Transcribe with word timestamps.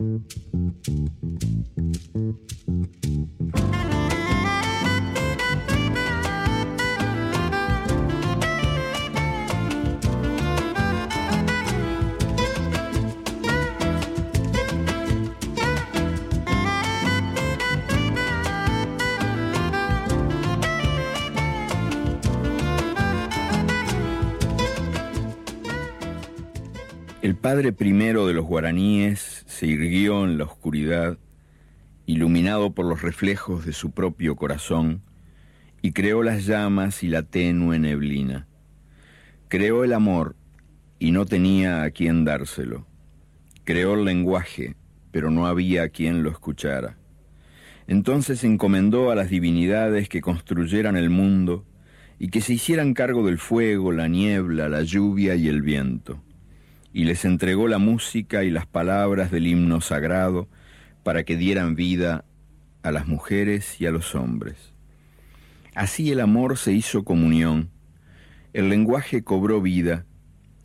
Mm-hmm. 0.00 1.29
Padre 27.50 27.72
primero 27.72 28.28
de 28.28 28.32
los 28.32 28.44
guaraníes 28.44 29.42
se 29.48 29.66
irguió 29.66 30.22
en 30.22 30.38
la 30.38 30.44
oscuridad, 30.44 31.18
iluminado 32.06 32.76
por 32.76 32.86
los 32.86 33.02
reflejos 33.02 33.66
de 33.66 33.72
su 33.72 33.90
propio 33.90 34.36
corazón, 34.36 35.02
y 35.82 35.90
creó 35.90 36.22
las 36.22 36.46
llamas 36.46 37.02
y 37.02 37.08
la 37.08 37.24
tenue 37.24 37.80
neblina. 37.80 38.46
Creó 39.48 39.82
el 39.82 39.94
amor 39.94 40.36
y 41.00 41.10
no 41.10 41.26
tenía 41.26 41.82
a 41.82 41.90
quien 41.90 42.24
dárselo. 42.24 42.86
Creó 43.64 43.94
el 43.94 44.04
lenguaje, 44.04 44.76
pero 45.10 45.32
no 45.32 45.48
había 45.48 45.82
a 45.82 45.88
quien 45.88 46.22
lo 46.22 46.30
escuchara. 46.30 46.98
Entonces 47.88 48.44
encomendó 48.44 49.10
a 49.10 49.16
las 49.16 49.28
divinidades 49.28 50.08
que 50.08 50.20
construyeran 50.20 50.96
el 50.96 51.10
mundo 51.10 51.64
y 52.16 52.28
que 52.28 52.42
se 52.42 52.52
hicieran 52.52 52.94
cargo 52.94 53.26
del 53.26 53.38
fuego, 53.38 53.90
la 53.90 54.06
niebla, 54.06 54.68
la 54.68 54.84
lluvia 54.84 55.34
y 55.34 55.48
el 55.48 55.62
viento 55.62 56.22
y 56.92 57.04
les 57.04 57.24
entregó 57.24 57.68
la 57.68 57.78
música 57.78 58.44
y 58.44 58.50
las 58.50 58.66
palabras 58.66 59.30
del 59.30 59.46
himno 59.46 59.80
sagrado 59.80 60.48
para 61.02 61.24
que 61.24 61.36
dieran 61.36 61.74
vida 61.74 62.24
a 62.82 62.90
las 62.90 63.06
mujeres 63.06 63.80
y 63.80 63.86
a 63.86 63.90
los 63.90 64.14
hombres. 64.14 64.72
Así 65.74 66.10
el 66.10 66.20
amor 66.20 66.58
se 66.58 66.72
hizo 66.72 67.04
comunión, 67.04 67.70
el 68.52 68.68
lenguaje 68.68 69.22
cobró 69.22 69.60
vida 69.60 70.04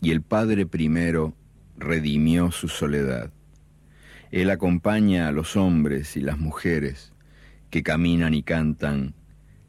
y 0.02 0.11
el 0.11 0.22
Padre 0.22 0.66
primero 0.66 1.36
redimió 1.77 2.52
su 2.52 2.67
soledad. 2.69 3.31
Él 4.31 4.49
acompaña 4.49 5.27
a 5.27 5.31
los 5.31 5.55
hombres 5.55 6.17
y 6.17 6.21
las 6.21 6.39
mujeres 6.39 7.14
que 7.69 7.83
caminan 7.83 8.33
y 8.33 8.42
cantan, 8.42 9.14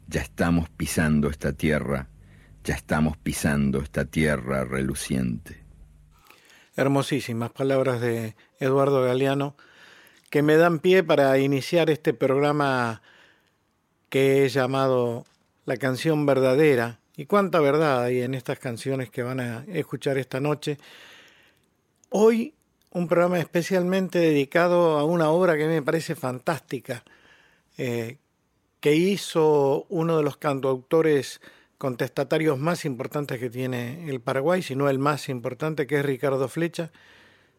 ya 0.08 0.22
estamos 0.22 0.70
pisando 0.70 1.28
esta 1.28 1.52
tierra, 1.52 2.08
ya 2.64 2.74
estamos 2.74 3.16
pisando 3.18 3.80
esta 3.82 4.06
tierra 4.06 4.64
reluciente 4.64 5.65
hermosísimas 6.76 7.50
palabras 7.50 8.00
de 8.00 8.36
Eduardo 8.60 9.02
Galeano 9.02 9.56
que 10.30 10.42
me 10.42 10.56
dan 10.56 10.80
pie 10.80 11.02
para 11.02 11.38
iniciar 11.38 11.90
este 11.90 12.12
programa 12.12 13.02
que 14.08 14.44
he 14.44 14.48
llamado 14.48 15.24
La 15.64 15.76
canción 15.76 16.26
verdadera. 16.26 17.00
Y 17.16 17.26
cuánta 17.26 17.60
verdad 17.60 18.02
hay 18.02 18.20
en 18.20 18.34
estas 18.34 18.58
canciones 18.58 19.10
que 19.10 19.22
van 19.22 19.40
a 19.40 19.64
escuchar 19.68 20.18
esta 20.18 20.40
noche. 20.40 20.78
Hoy 22.10 22.54
un 22.90 23.08
programa 23.08 23.38
especialmente 23.38 24.18
dedicado 24.18 24.98
a 24.98 25.04
una 25.04 25.30
obra 25.30 25.56
que 25.56 25.66
me 25.66 25.82
parece 25.82 26.14
fantástica, 26.14 27.04
eh, 27.76 28.16
que 28.80 28.94
hizo 28.94 29.86
uno 29.88 30.16
de 30.16 30.22
los 30.22 30.36
cantautores 30.36 31.40
contestatarios 31.78 32.58
más 32.58 32.84
importantes 32.84 33.38
que 33.38 33.50
tiene 33.50 34.08
el 34.08 34.20
Paraguay, 34.20 34.62
si 34.62 34.74
no 34.74 34.88
el 34.88 34.98
más 34.98 35.28
importante, 35.28 35.86
que 35.86 35.98
es 35.98 36.06
Ricardo 36.06 36.48
Flecha, 36.48 36.90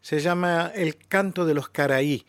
se 0.01 0.19
llama 0.19 0.71
El 0.73 0.97
canto 0.97 1.45
de 1.45 1.53
los 1.53 1.69
Caraí. 1.69 2.25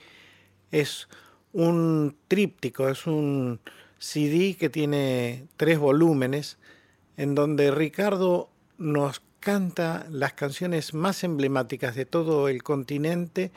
Es 0.71 1.09
un 1.53 2.17
tríptico, 2.29 2.89
es 2.89 3.07
un 3.07 3.61
CD 3.99 4.57
que 4.59 4.69
tiene 4.69 5.47
tres 5.57 5.79
volúmenes, 5.79 6.59
en 7.17 7.35
donde 7.35 7.71
Ricardo 7.71 8.51
nos 8.77 9.23
canta 9.41 10.07
las 10.11 10.35
canciones 10.35 10.95
más 10.95 11.25
emblemáticas 11.25 11.95
de 11.95 12.05
todo 12.05 12.49
el 12.49 12.63
continente, 12.63 13.51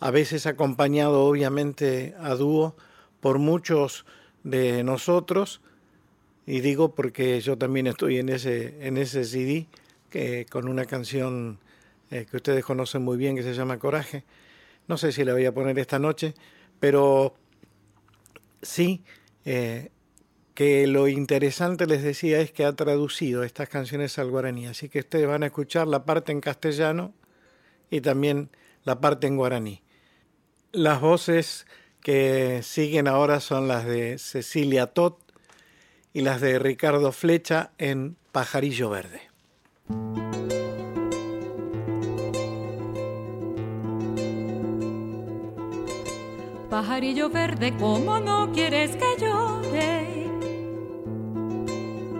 a 0.00 0.10
veces 0.10 0.46
acompañado 0.46 1.24
obviamente 1.24 2.14
a 2.20 2.34
dúo 2.34 2.76
por 3.20 3.38
muchos 3.38 4.06
de 4.42 4.84
nosotros, 4.84 5.60
y 6.48 6.60
digo 6.62 6.94
porque 6.94 7.38
yo 7.42 7.58
también 7.58 7.86
estoy 7.86 8.16
en 8.16 8.30
ese, 8.30 8.74
en 8.80 8.96
ese 8.96 9.24
CD 9.24 9.66
que, 10.08 10.46
con 10.46 10.66
una 10.66 10.86
canción 10.86 11.58
eh, 12.10 12.24
que 12.24 12.38
ustedes 12.38 12.64
conocen 12.64 13.02
muy 13.02 13.18
bien 13.18 13.36
que 13.36 13.42
se 13.42 13.52
llama 13.52 13.78
Coraje. 13.78 14.24
No 14.86 14.96
sé 14.96 15.12
si 15.12 15.26
la 15.26 15.34
voy 15.34 15.44
a 15.44 15.52
poner 15.52 15.78
esta 15.78 15.98
noche, 15.98 16.32
pero 16.80 17.34
sí 18.62 19.04
eh, 19.44 19.90
que 20.54 20.86
lo 20.86 21.06
interesante 21.06 21.86
les 21.86 22.02
decía 22.02 22.40
es 22.40 22.50
que 22.50 22.64
ha 22.64 22.72
traducido 22.72 23.42
estas 23.42 23.68
canciones 23.68 24.18
al 24.18 24.30
guaraní. 24.30 24.68
Así 24.68 24.88
que 24.88 25.00
ustedes 25.00 25.28
van 25.28 25.42
a 25.42 25.46
escuchar 25.48 25.86
la 25.86 26.06
parte 26.06 26.32
en 26.32 26.40
castellano 26.40 27.12
y 27.90 28.00
también 28.00 28.48
la 28.84 29.02
parte 29.02 29.26
en 29.26 29.36
guaraní. 29.36 29.82
Las 30.72 31.02
voces 31.02 31.66
que 32.00 32.60
siguen 32.62 33.06
ahora 33.06 33.40
son 33.40 33.68
las 33.68 33.84
de 33.84 34.16
Cecilia 34.16 34.86
Tot 34.86 35.27
y 36.12 36.22
las 36.22 36.40
de 36.40 36.58
Ricardo 36.58 37.12
Flecha 37.12 37.70
en 37.78 38.16
Pajarillo 38.32 38.90
Verde. 38.90 39.28
Pajarillo 46.70 47.30
verde, 47.30 47.74
¿cómo 47.78 48.20
no 48.20 48.52
quieres 48.52 48.94
que 48.94 49.16
llore? 49.18 50.28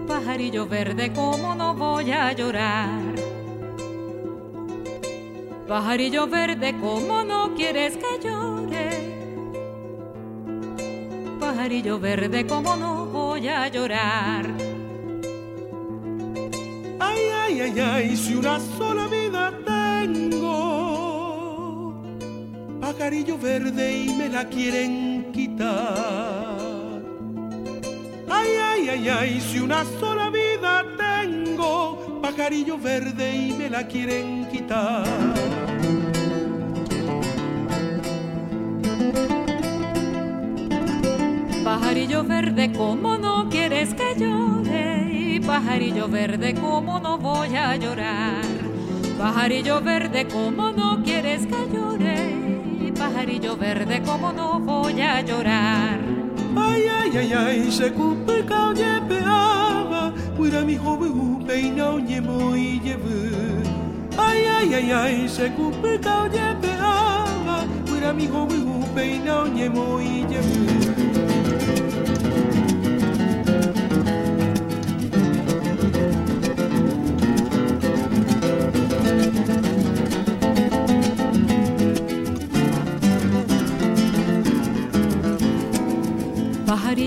Pajarillo 0.07 0.67
verde, 0.67 1.13
¿cómo 1.13 1.55
no 1.55 1.75
voy 1.75 2.11
a 2.13 2.33
llorar? 2.33 3.15
Pajarillo 5.69 6.27
verde, 6.27 6.75
¿cómo 6.81 7.25
no 7.25 7.55
quieres 7.55 7.99
que 7.99 8.27
llore? 8.27 8.78
Pajarillo 11.59 11.99
verde, 11.99 12.47
¿cómo 12.47 12.77
no 12.77 13.07
voy 13.07 13.49
a 13.49 13.67
llorar. 13.67 14.47
Ay, 17.01 17.19
ay, 17.35 17.61
ay, 17.63 17.81
ay, 17.81 18.17
si 18.17 18.37
una 18.37 18.61
sola 18.61 19.09
vida 19.09 19.53
tengo, 19.67 20.55
pajarillo 22.81 23.37
verde 23.39 24.05
y 24.05 24.15
me 24.15 24.29
la 24.29 24.45
quieren 24.45 25.33
quitar. 25.33 27.03
Ay, 28.31 28.51
ay, 28.63 28.89
ay, 28.91 29.09
ay, 29.09 29.41
si 29.41 29.59
una 29.59 29.85
sola 29.99 30.31
vida 30.31 30.85
tengo, 30.97 32.21
pajarillo 32.23 32.79
verde 32.79 33.35
y 33.35 33.53
me 33.55 33.69
la 33.69 33.85
quieren 33.85 34.47
quitar. 34.49 35.58
Pajarillo 41.69 42.25
verde, 42.25 42.73
¿cómo 42.73 43.19
no 43.19 43.51
quieres 43.51 43.93
que 43.93 44.15
llore? 44.19 45.39
Pajarillo 45.47 46.09
verde, 46.09 46.55
¿cómo 46.55 46.99
no 46.99 47.19
voy 47.19 47.55
a 47.57 47.77
llorar? 47.77 48.41
Pajarillo 49.19 49.83
verde, 49.83 50.27
¿cómo 50.29 50.71
no 50.71 51.03
quieres 51.05 51.47
que 51.47 51.69
llore? 51.71 52.93
Pajarillo 52.99 53.59
verde, 53.59 54.03
¿cómo 54.03 54.33
no 54.33 54.59
voy 54.61 54.99
a 55.03 55.21
llorar? 55.21 56.01
Ay, 56.57 56.85
ay, 56.91 57.17
ay, 57.19 57.33
ay, 57.35 57.71
se 57.71 57.93
cumple 57.93 58.47
calle 58.47 59.03
peaba, 59.07 60.15
cuida 60.39 60.63
mi 60.63 60.77
joven 60.79 61.45
peinao 61.47 61.99
ñemo 61.99 62.57
y 62.57 62.81
lleve. 62.81 63.31
Ay, 64.17 64.39
ay, 64.57 64.75
ay, 64.75 64.91
ay, 64.91 65.29
se 65.29 65.53
cumple 65.53 66.01
calle 66.01 66.57
peaba, 66.63 67.67
cuida 67.87 68.15
mi 68.15 68.27
joven 68.27 68.87
peinao 68.95 69.47
ñemo 69.47 70.01
y 70.01 70.25
lleve. 70.27 71.18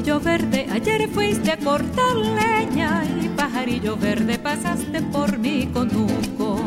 Pajarillo 0.01 0.19
verde, 0.19 0.67
ayer 0.71 1.07
fuiste 1.09 1.51
a 1.51 1.57
cortar 1.57 2.15
leña 2.15 3.03
y 3.21 3.29
pajarillo 3.29 3.95
verde 3.95 4.39
pasaste 4.39 4.99
por 4.99 5.37
mi 5.37 5.67
conuco. 5.67 6.59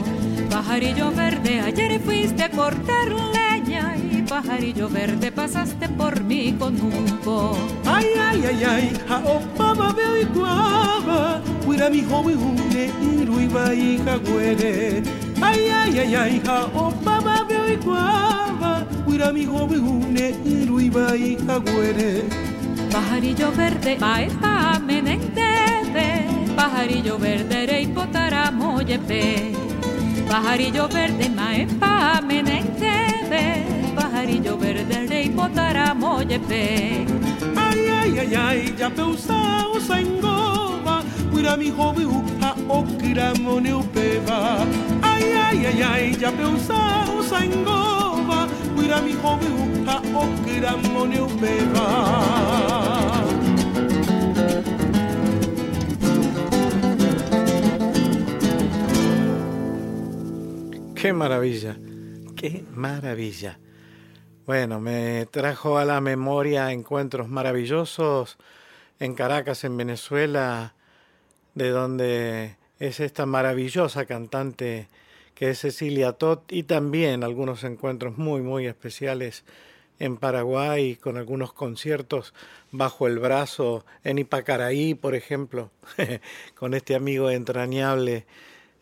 Pajarillo 0.48 1.10
verde, 1.10 1.60
ayer 1.60 2.00
fuiste 2.00 2.44
a 2.44 2.50
cortar 2.52 3.08
leña 3.34 3.96
y 3.96 4.22
pajarillo 4.22 4.88
verde 4.88 5.32
pasaste 5.32 5.88
por 5.88 6.22
mi 6.22 6.52
conuco. 6.52 7.58
Ay, 7.84 8.06
ay, 8.20 8.44
ay, 8.46 8.64
ay, 8.64 8.92
a 9.08 9.16
opama 9.16 9.92
veo 9.92 10.16
y 10.16 10.25
guava, 10.26 11.42
cuida 11.66 11.90
mi 11.90 12.02
joven 12.02 12.38
une 12.38 12.92
y 13.42 13.48
va 13.48 13.75
y 13.75 14.00
Ay, 15.42 15.69
ay, 15.70 15.98
ay, 15.98 16.14
ay, 16.14 16.42
a 16.46 16.66
opama 16.66 17.44
veo 17.48 17.69
y 17.69 17.76
guava, 17.78 18.86
mi 19.32 19.44
joven 19.44 20.16
y 21.16 21.50
agüere. 21.50 22.54
Pajarillo 22.94 23.50
verde, 23.50 23.96
maepa 23.99 24.79
menentebe, 24.79 26.06
pajarillo 26.56 27.19
verde, 27.19 27.67
rey 27.67 27.87
potara 27.88 28.52
moyepe. 28.52 29.52
Pajarillo 30.29 30.87
verde, 30.88 31.29
maepa 31.29 32.20
menentebe, 32.29 33.43
pajarillo 33.96 34.56
verde, 34.56 35.06
rey 35.08 35.29
potara 35.29 35.93
moyepe. 35.93 37.05
Ay, 37.56 37.81
ay, 37.99 38.19
ay, 38.20 38.35
ay, 38.46 38.75
ya 38.79 38.88
peusa 38.91 39.67
usa 39.75 39.99
engova, 39.99 41.02
cuida 41.32 41.56
mi 41.56 41.70
joven 41.70 42.08
ha 42.43 42.55
okira 42.69 43.35
moneupeva. 43.43 44.38
Ay, 45.02 45.25
ay, 45.46 45.67
ay, 45.67 45.82
ay, 45.82 46.17
ya 46.20 46.31
peusa 46.31 46.79
usa 47.19 47.43
engova, 47.44 48.04
mi 49.02 49.14
moneupeva. 50.92 51.86
Qué 60.94 61.12
maravilla, 61.12 61.76
qué 62.36 62.64
maravilla. 62.75 63.58
Bueno, 64.46 64.81
me 64.81 65.26
trajo 65.31 65.78
a 65.78 65.84
la 65.84 66.00
memoria 66.00 66.72
encuentros 66.72 67.28
maravillosos 67.28 68.38
en 69.00 69.14
Caracas, 69.14 69.64
en 69.64 69.76
Venezuela, 69.76 70.75
de 71.54 71.70
donde 71.70 72.56
es 72.78 73.00
esta 73.00 73.26
maravillosa 73.26 74.06
cantante 74.06 74.88
que 75.34 75.50
es 75.50 75.60
Cecilia 75.60 76.12
Tot, 76.12 76.50
y 76.52 76.64
también 76.64 77.25
algunos 77.25 77.64
encuentros 77.64 78.16
muy, 78.19 78.40
muy 78.42 78.66
especiales 78.66 79.44
en 79.98 80.16
Paraguay, 80.16 80.96
con 80.96 81.16
algunos 81.16 81.52
conciertos 81.52 82.34
bajo 82.72 83.06
el 83.06 83.19
brazo 83.19 83.84
en 84.02 84.19
Ipacaraí, 84.19 84.94
por 84.94 85.14
ejemplo, 85.14 85.70
con 86.54 86.75
este 86.75 86.94
amigo 86.94 87.31
entrañable 87.31 88.26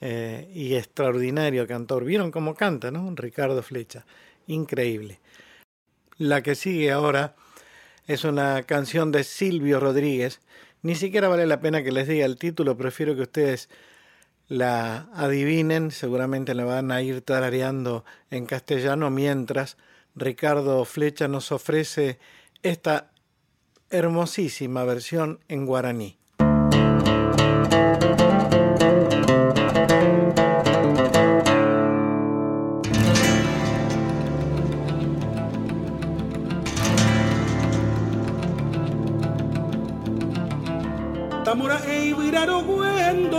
eh, 0.00 0.50
y 0.54 0.75
extraordinario 0.75 1.66
cantor. 1.66 2.04
¿Vieron 2.04 2.31
cómo 2.31 2.54
canta, 2.54 2.90
no? 2.90 3.12
Ricardo 3.14 3.62
Flecha. 3.62 4.04
Increíble. 4.46 5.20
La 6.19 6.43
que 6.43 6.54
sigue 6.54 6.90
ahora 6.90 7.37
es 8.06 8.25
una 8.25 8.62
canción 8.64 9.12
de 9.12 9.25
Silvio 9.25 9.81
Rodríguez. 9.81 10.40
Ni 10.82 10.94
siquiera 10.96 11.28
vale 11.28 11.46
la 11.46 11.60
pena 11.60 11.82
que 11.82 11.93
les 11.93 12.08
diga 12.08 12.26
el 12.26 12.37
título, 12.37 12.76
prefiero 12.76 13.14
que 13.14 13.22
ustedes 13.22 13.69
la 14.52 15.08
adivinen, 15.14 15.90
seguramente 15.90 16.54
la 16.54 16.64
van 16.64 16.93
a 16.93 17.00
ir 17.00 17.22
tarareando 17.22 18.04
en 18.31 18.44
castellano 18.44 19.08
mientras 19.08 19.78
Ricardo 20.14 20.84
Flecha 20.84 21.26
nos 21.26 21.52
ofrece 21.52 22.19
esta 22.62 23.12
hermosísima 23.88 24.84
versión 24.84 25.40
en 25.49 25.64
guaraní. 25.64 26.19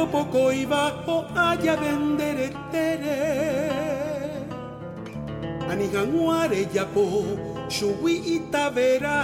Guendo 0.03 0.11
poco 0.11 0.51
y 0.51 0.65
bajo 0.65 1.25
allá 1.35 1.75
vendere 1.75 2.51
tere. 2.71 3.69
Aniganguare 5.69 6.67
yapo 6.73 7.23
shuwi 7.69 8.21
itavera. 8.35 9.17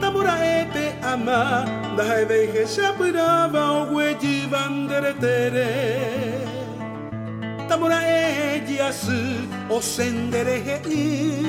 Tamora 0.00 0.36
epe 0.60 0.94
ama 1.02 1.64
da 1.96 2.24
veje 2.24 2.66
shapirava 2.66 3.82
ogweji 3.82 4.46
vandere 4.50 5.14
tere. 5.20 5.68
Tamora 7.68 8.00
e 8.04 8.62
jiasu 8.66 9.48
o 9.68 9.80
sendere 9.80 10.60
hei. 10.60 11.46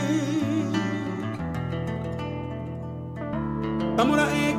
Amora 3.97 4.25
eko 4.33 4.50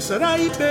shaite 0.00 0.70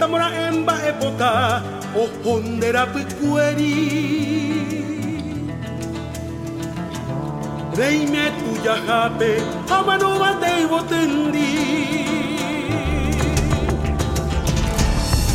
Amora 0.00 0.28
enda 0.46 0.74
poco 1.94 2.40
iba 2.40 2.60
Dereje 2.60 3.02
pura 3.20 3.50
Reime 7.78 8.32
tuya 8.38 8.74
jape, 8.86 9.38
amanu 9.70 10.18
bate 10.18 10.50
y 10.62 10.66
botendi. 10.66 11.50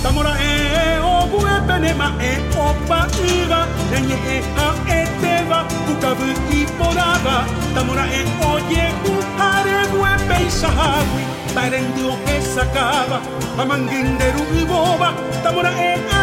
Tamora 0.03 0.33
e 0.41 0.99
o 0.99 1.25
buepenema 1.31 2.11
e 2.19 2.33
o 2.59 2.67
paiva, 2.89 3.61
reñe 3.91 4.17
e 4.35 4.37
a 4.59 4.67
eteva, 4.99 5.59
kukavu 5.85 6.27
y 6.51 6.65
porava. 6.77 7.45
Tamora 7.73 8.05
e 8.11 8.21
oye 8.51 8.85
kuhare 9.03 9.79
buepe 9.93 10.43
y 10.43 10.51
sahawi, 10.51 11.23
parendio 11.55 12.11
que 12.25 12.41
sacaba, 12.41 13.21
amanguinderu 13.57 14.43
y 14.59 14.65
boba, 14.65 15.13
tamora 15.43 15.71
e 15.71 15.93
a 16.11 16.22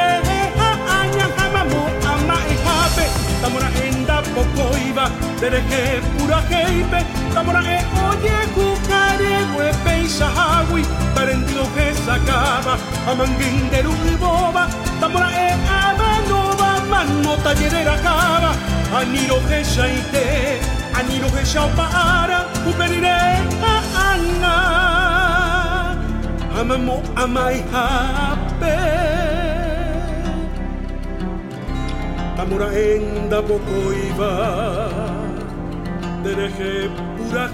a 0.57 0.71
aña 1.01 1.27
hamamo 1.37 1.81
ama 2.11 2.37
e 2.49 2.55
hape 2.65 3.05
tamora 3.41 3.69
enda 3.85 4.21
poco 4.33 4.65
iba 4.87 5.05
dereje 5.39 6.01
pura 6.17 6.39
heipe 6.49 6.99
tamora 7.33 7.61
e 7.61 7.77
oye 8.07 8.37
kukare 8.55 9.35
we 9.57 9.67
peisa 9.83 10.27
hawi 10.27 10.81
parendio 11.13 11.65
que 11.73 11.93
sacaba 12.05 12.77
amanginderu 13.11 13.93
y 14.11 14.15
boba 14.15 14.67
tamora 14.99 15.29
e 15.31 15.49
amanova 15.79 16.81
mano 16.89 17.37
tallerera 17.43 17.97
cava 18.01 18.51
aniro 18.99 19.39
que 19.47 19.63
shaite 19.63 20.59
aniro 20.93 21.27
que 21.31 21.45
ובנראה 22.67 23.35
הממו 26.55 27.01
da 33.29 33.41
poco 33.41 33.77
iba, 34.07 34.33
dereje 36.23 36.89
pura. 37.17 37.45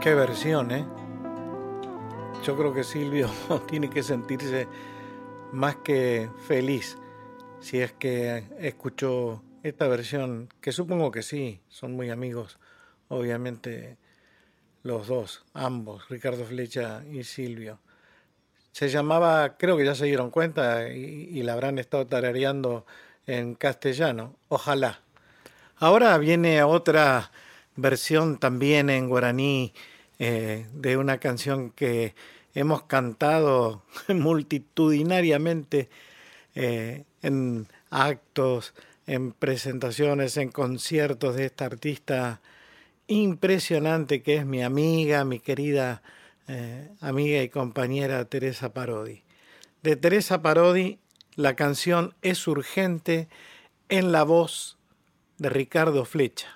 Qué 0.00 0.14
versión. 0.14 0.70
¿eh? 0.70 0.86
Yo 2.46 2.56
creo 2.56 2.72
que 2.72 2.84
Silvio 2.84 3.28
tiene 3.66 3.90
que 3.90 4.04
sentirse 4.04 4.68
más 5.50 5.74
que 5.78 6.30
feliz 6.46 6.96
si 7.58 7.80
es 7.80 7.92
que 7.92 8.44
escuchó 8.60 9.42
esta 9.64 9.88
versión, 9.88 10.48
que 10.60 10.70
supongo 10.70 11.10
que 11.10 11.24
sí, 11.24 11.58
son 11.68 11.94
muy 11.94 12.08
amigos, 12.08 12.60
obviamente 13.08 13.96
los 14.84 15.08
dos, 15.08 15.44
ambos, 15.54 16.08
Ricardo 16.08 16.44
Flecha 16.44 17.02
y 17.10 17.24
Silvio. 17.24 17.80
Se 18.70 18.90
llamaba, 18.90 19.56
creo 19.56 19.76
que 19.76 19.84
ya 19.84 19.96
se 19.96 20.06
dieron 20.06 20.30
cuenta 20.30 20.88
y, 20.88 21.42
la 21.42 21.54
habrán 21.54 21.80
estado 21.80 22.06
tarareando 22.06 22.86
en 23.26 23.56
castellano, 23.56 24.36
ojalá. 24.46 25.00
Ahora 25.78 26.16
viene 26.18 26.62
otra 26.62 27.32
versión 27.74 28.38
también 28.38 28.88
en 28.88 29.08
guaraní 29.08 29.74
eh, 30.20 30.68
de 30.72 30.96
una 30.96 31.18
canción 31.18 31.70
que 31.70 32.14
hemos 32.56 32.84
cantado 32.84 33.82
multitudinariamente 34.08 35.90
eh, 36.54 37.04
en 37.22 37.68
actos, 37.90 38.74
en 39.06 39.32
presentaciones, 39.32 40.38
en 40.38 40.50
conciertos 40.50 41.36
de 41.36 41.44
esta 41.44 41.66
artista 41.66 42.40
impresionante 43.08 44.22
que 44.22 44.36
es 44.36 44.46
mi 44.46 44.62
amiga, 44.62 45.24
mi 45.24 45.38
querida 45.38 46.02
eh, 46.48 46.88
amiga 47.00 47.42
y 47.42 47.50
compañera 47.50 48.24
Teresa 48.24 48.72
Parodi. 48.72 49.22
De 49.82 49.96
Teresa 49.96 50.40
Parodi, 50.40 50.98
la 51.34 51.54
canción 51.54 52.14
es 52.22 52.48
urgente 52.48 53.28
en 53.90 54.12
la 54.12 54.22
voz 54.24 54.78
de 55.36 55.50
Ricardo 55.50 56.06
Flecha. 56.06 56.55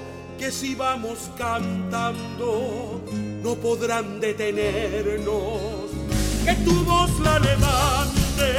que 0.41 0.51
si 0.51 0.73
vamos 0.73 1.29
cantando 1.37 2.99
no 3.43 3.55
podrán 3.57 4.19
detenernos. 4.19 5.91
Que 6.43 6.53
tu 6.65 6.83
voz 6.83 7.11
la 7.19 7.37
levante, 7.37 8.49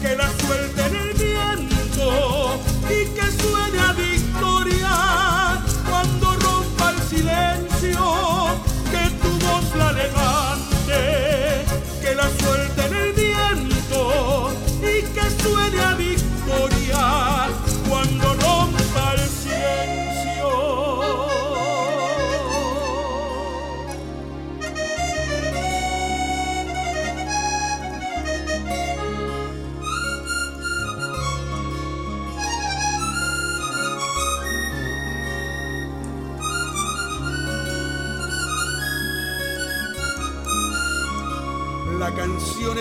que 0.00 0.16
la 0.16 0.28
suelte 0.38 0.86
en 0.86 0.96
el 0.96 1.12
viento 1.12 2.60
y 2.88 3.04
que 3.14 3.26
suene 3.42 3.78
a 3.78 3.92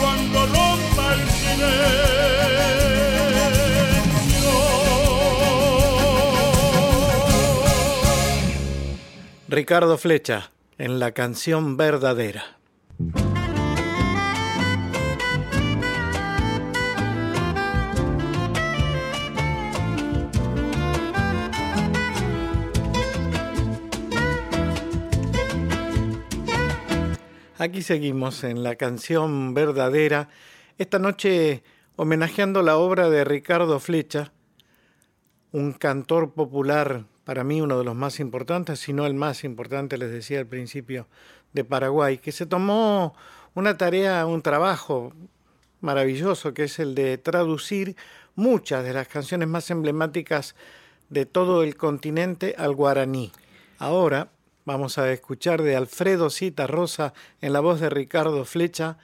cuando 0.00 0.46
rompa 0.46 1.14
el 1.14 1.20
Ricardo 9.48 9.96
Flecha 9.98 10.50
en 10.78 10.98
la 10.98 11.12
canción 11.12 11.76
verdadera. 11.76 12.58
Aquí 27.60 27.82
seguimos 27.82 28.44
en 28.44 28.62
la 28.62 28.76
canción 28.76 29.52
verdadera, 29.52 30.28
esta 30.78 31.00
noche 31.00 31.64
homenajeando 31.96 32.62
la 32.62 32.76
obra 32.76 33.10
de 33.10 33.24
Ricardo 33.24 33.80
Flecha, 33.80 34.32
un 35.50 35.72
cantor 35.72 36.34
popular, 36.34 37.06
para 37.24 37.42
mí 37.42 37.60
uno 37.60 37.76
de 37.76 37.82
los 37.82 37.96
más 37.96 38.20
importantes, 38.20 38.78
si 38.78 38.92
no 38.92 39.06
el 39.06 39.14
más 39.14 39.42
importante, 39.42 39.98
les 39.98 40.12
decía 40.12 40.38
al 40.38 40.46
principio, 40.46 41.08
de 41.52 41.64
Paraguay, 41.64 42.18
que 42.18 42.30
se 42.30 42.46
tomó 42.46 43.16
una 43.56 43.76
tarea, 43.76 44.24
un 44.26 44.40
trabajo 44.40 45.12
maravilloso 45.80 46.54
que 46.54 46.62
es 46.62 46.78
el 46.78 46.94
de 46.94 47.18
traducir 47.18 47.96
muchas 48.36 48.84
de 48.84 48.92
las 48.92 49.08
canciones 49.08 49.48
más 49.48 49.68
emblemáticas 49.72 50.54
de 51.08 51.26
todo 51.26 51.64
el 51.64 51.76
continente 51.76 52.54
al 52.56 52.76
guaraní. 52.76 53.32
Ahora 53.80 54.30
vamos 54.68 54.98
a 54.98 55.10
escuchar 55.10 55.62
de 55.62 55.76
Alfredo 55.76 56.28
Cita 56.28 56.66
Rosa 56.66 57.14
en 57.40 57.54
la 57.54 57.60
voz 57.60 57.80
de 57.80 57.88
Ricardo 57.88 58.44
Flecha, 58.44 58.98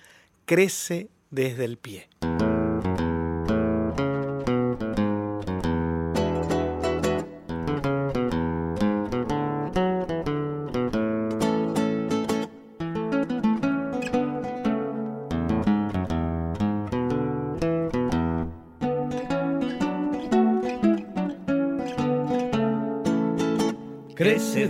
Crece 0.44 1.08
desde 1.30 1.64
el 1.64 1.78
pie. 1.78 2.06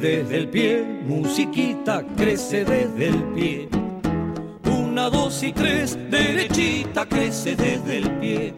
Desde 0.04 0.37
el 0.37 0.49
pie, 0.50 0.84
musiquita, 1.06 2.04
crece 2.14 2.62
desde 2.66 3.08
el 3.08 3.23
pie. 3.32 3.68
Una, 4.66 5.08
dos 5.08 5.42
y 5.42 5.50
tres, 5.50 5.96
derechita, 6.11 7.06
crece 7.06 7.56
desde 7.56 7.99
el 7.99 8.11
pie. 8.18 8.54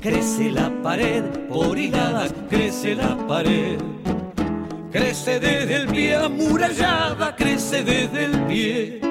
Crece 0.00 0.50
la 0.50 0.68
pared, 0.82 1.22
por 1.48 1.78
hiladas, 1.78 2.34
crece 2.50 2.96
la 2.96 3.16
pared. 3.28 3.78
Crece 4.90 5.38
desde 5.38 5.76
el 5.76 5.86
pie, 5.86 6.16
amurallada, 6.16 7.36
crece 7.36 7.84
desde 7.84 8.24
el 8.24 8.42
pie. 8.46 9.07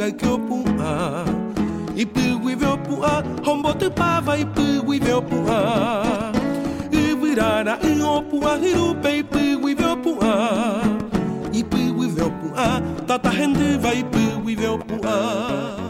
gaikopua 0.00 1.24
Ipu 1.96 2.50
iveopua 2.50 3.24
Hombote 3.44 3.90
pava 3.90 4.38
ipu 4.38 4.94
iveopua 4.94 6.02
Ivirana 6.92 7.78
iopua 7.82 8.56
Hirupe 8.56 9.18
ipu 9.18 9.68
iveopua 9.68 10.82
Ipu 11.52 11.76
iveopua 12.04 12.80
Tata 13.06 13.30
hende 13.30 13.76
vai 13.76 14.00
ipu 14.00 14.50
iveopua 14.50 15.89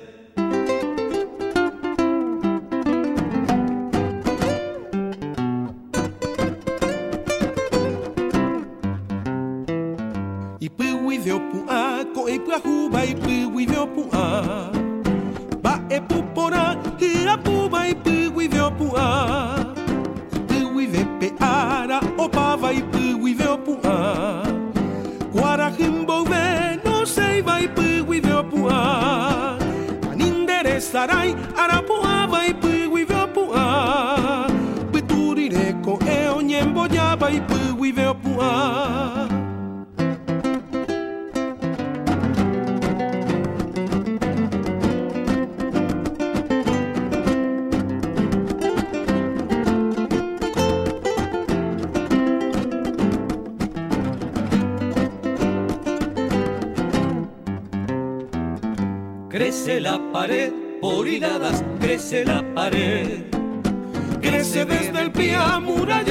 goiaba 36.81 37.29
e. 37.31 37.41
Crece 59.29 59.79
la 59.81 59.99
pared 60.11 60.51
por 60.81 61.07
hiladas, 61.07 61.63
crece 61.79 62.25
la 62.25 62.43
pared. 62.53 63.25
Crece 64.21 64.65
desde 64.65 65.01
el 65.01 65.11
pie 65.11 65.35
a 65.35 65.59
muralla 65.59 66.10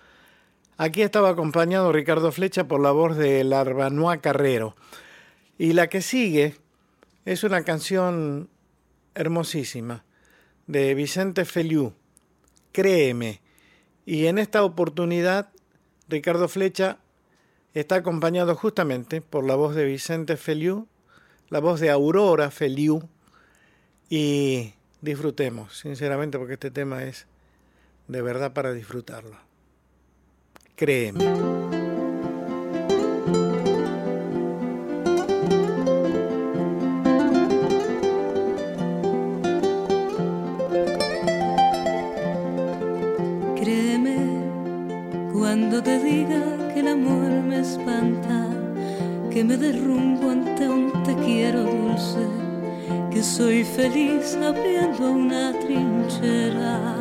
Aquí 0.83 1.03
estaba 1.03 1.29
acompañado 1.29 1.91
Ricardo 1.91 2.31
Flecha 2.31 2.67
por 2.67 2.81
la 2.81 2.89
voz 2.89 3.15
de 3.15 3.43
Larbanois 3.43 4.19
Carrero. 4.19 4.75
Y 5.59 5.73
la 5.73 5.89
que 5.89 6.01
sigue 6.01 6.55
es 7.23 7.43
una 7.43 7.63
canción 7.63 8.49
hermosísima 9.13 10.03
de 10.65 10.95
Vicente 10.95 11.45
Feliu, 11.45 11.93
Créeme. 12.71 13.41
Y 14.07 14.25
en 14.25 14.39
esta 14.39 14.63
oportunidad, 14.63 15.51
Ricardo 16.09 16.47
Flecha 16.47 16.97
está 17.75 17.97
acompañado 17.97 18.55
justamente 18.55 19.21
por 19.21 19.43
la 19.43 19.53
voz 19.53 19.75
de 19.75 19.85
Vicente 19.85 20.35
Feliu, 20.35 20.87
la 21.49 21.59
voz 21.59 21.79
de 21.79 21.91
Aurora 21.91 22.49
Feliu, 22.49 23.07
y 24.09 24.73
disfrutemos, 25.01 25.77
sinceramente, 25.77 26.39
porque 26.39 26.53
este 26.53 26.71
tema 26.71 27.03
es 27.03 27.27
de 28.07 28.23
verdad 28.23 28.53
para 28.53 28.73
disfrutarlo. 28.73 29.50
Créeme. 30.81 31.19
Créeme 43.57 44.15
cuando 45.31 45.83
te 45.83 45.99
diga 45.99 46.41
que 46.73 46.79
el 46.79 46.87
amor 46.87 47.29
me 47.43 47.59
espanta, 47.59 48.49
que 49.29 49.43
me 49.43 49.57
derrumbo 49.57 50.31
ante 50.31 50.67
un 50.67 50.91
te 51.03 51.15
quiero 51.17 51.61
dulce, 51.61 52.25
que 53.11 53.21
soy 53.21 53.63
feliz 53.63 54.35
abriendo 54.41 55.11
una 55.11 55.53
trinchera 55.59 57.00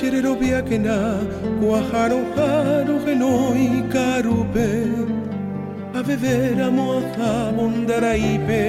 Sherero 0.00 0.34
biakena, 0.34 0.98
kuaharo 1.60 2.20
haro 2.34 2.96
genoi 3.04 3.84
karupe, 3.92 4.70
a 5.94 6.02
beber 6.02 6.58
a 6.66 6.70
moja 6.76 7.32
bondaraipe, 7.56 8.64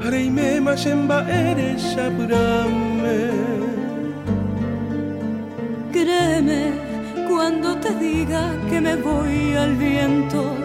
hareime 0.00 0.48
mashemba 0.66 1.18
eres 1.28 1.82
shabrame. 1.92 3.20
Créeme 5.92 6.72
cuando 7.28 7.76
te 7.76 7.90
diga 7.96 8.44
que 8.70 8.80
me 8.80 8.96
voy 8.96 9.52
al 9.64 9.76
viento 9.76 10.56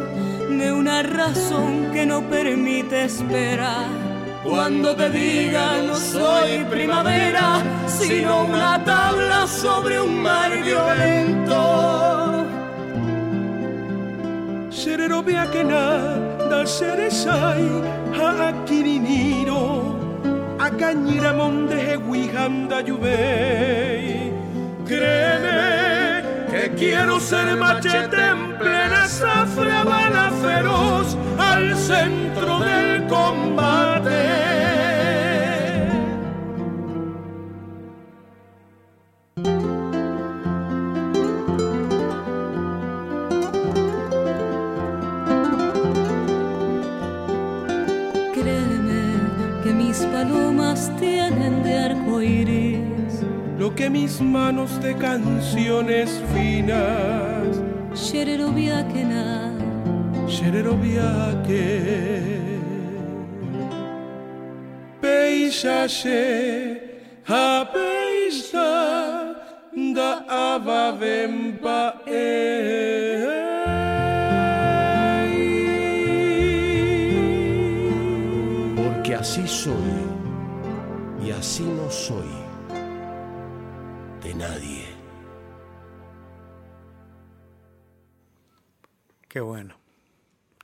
de 0.58 0.72
una 0.72 1.04
razón 1.04 1.92
que 1.92 2.06
no 2.06 2.22
permite 2.30 3.04
esperar 3.04 3.99
cuando 4.50 4.96
te 4.96 5.10
diga 5.10 5.82
no 5.88 5.96
soy 5.96 6.66
primavera, 6.70 7.62
sino 7.88 8.46
una 8.46 8.84
tabla 8.84 9.48
sobre 9.48 10.02
un 10.02 10.22
mar 10.22 10.52
violento. 10.64 11.60
Serero 14.70 15.22
biakena 15.22 16.18
da 16.50 16.66
seresai 16.66 17.68
ha 18.18 18.30
akiriniro 18.50 19.96
akanyira 20.60 21.34
monde 21.34 21.78
hewihanda 21.88 22.82
yubei. 22.82 24.32
Créeme 24.86 25.58
que 25.62 25.79
quiero 26.80 27.20
ser 27.20 27.58
machete 27.58 28.16
en 28.16 28.58
plena 28.58 29.06
zafra 29.08 29.84
bala 29.84 30.32
feroz 30.42 31.18
al 31.38 31.76
centro 31.76 32.60
del 32.60 33.06
combate. 33.08 34.49
Mis 54.02 54.22
manos 54.22 54.80
de 54.82 54.96
canciones 54.96 56.10
finas. 56.34 57.48
Sherero 57.94 58.50
viakena. 58.52 59.54
Sherero 60.28 60.76
viake. 60.84 61.68
Peisaje, 65.02 66.22
a 67.28 67.68
peisa, 67.74 68.70
da 69.96 70.12
ava 70.28 70.92
vempa 70.92 71.82
Porque 78.76 79.16
así 79.16 79.48
soy 79.48 79.94
y 81.26 81.32
así 81.32 81.64
no 81.64 81.90
soy 81.90 82.29
Qué 89.40 89.44
bueno, 89.44 89.76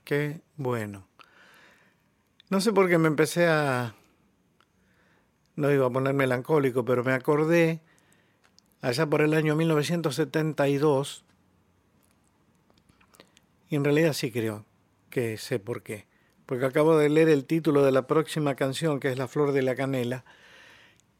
qué 0.04 0.42
bueno. 0.58 1.08
No 2.50 2.60
sé 2.60 2.74
por 2.74 2.90
qué 2.90 2.98
me 2.98 3.08
empecé 3.08 3.46
a... 3.46 3.94
No 5.54 5.72
iba 5.72 5.86
a 5.86 5.90
poner 5.90 6.12
melancólico, 6.12 6.84
pero 6.84 7.02
me 7.02 7.14
acordé 7.14 7.80
allá 8.82 9.06
por 9.06 9.22
el 9.22 9.32
año 9.32 9.56
1972, 9.56 11.24
y 13.70 13.76
en 13.76 13.84
realidad 13.84 14.12
sí 14.12 14.30
creo 14.30 14.66
que 15.08 15.38
sé 15.38 15.58
por 15.58 15.82
qué, 15.82 16.06
porque 16.44 16.66
acabo 16.66 16.98
de 16.98 17.08
leer 17.08 17.30
el 17.30 17.46
título 17.46 17.82
de 17.82 17.92
la 17.92 18.06
próxima 18.06 18.56
canción, 18.56 19.00
que 19.00 19.10
es 19.10 19.16
La 19.16 19.26
Flor 19.26 19.52
de 19.52 19.62
la 19.62 19.74
Canela, 19.74 20.26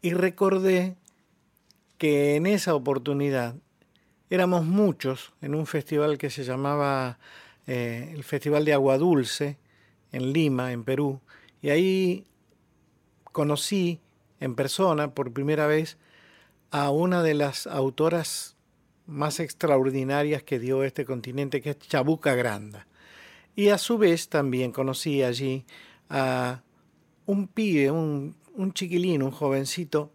y 0.02 0.12
recordé 0.12 0.98
que 1.96 2.36
en 2.36 2.44
esa 2.44 2.74
oportunidad 2.74 3.54
éramos 4.28 4.64
muchos 4.64 5.32
en 5.40 5.54
un 5.54 5.66
festival 5.66 6.18
que 6.18 6.30
se 6.30 6.44
llamaba 6.44 7.18
eh, 7.66 8.12
el 8.12 8.24
Festival 8.24 8.64
de 8.64 8.72
Agua 8.72 8.98
Dulce 8.98 9.58
en 10.12 10.32
Lima, 10.32 10.72
en 10.72 10.84
Perú, 10.84 11.20
y 11.60 11.70
ahí 11.70 12.26
conocí 13.32 14.00
en 14.40 14.54
persona 14.54 15.14
por 15.14 15.32
primera 15.32 15.66
vez 15.66 15.98
a 16.70 16.90
una 16.90 17.22
de 17.22 17.34
las 17.34 17.66
autoras 17.66 18.56
más 19.06 19.40
extraordinarias 19.40 20.42
que 20.42 20.58
dio 20.58 20.82
este 20.82 21.04
continente, 21.04 21.60
que 21.60 21.70
es 21.70 21.78
Chabuca 21.78 22.34
Granda. 22.34 22.86
Y 23.54 23.68
a 23.68 23.78
su 23.78 23.98
vez 23.98 24.28
también 24.28 24.72
conocí 24.72 25.22
allí 25.22 25.64
a 26.10 26.62
un 27.24 27.48
pibe, 27.48 27.90
un, 27.90 28.36
un 28.54 28.72
chiquilín, 28.72 29.22
un 29.22 29.30
jovencito 29.30 30.12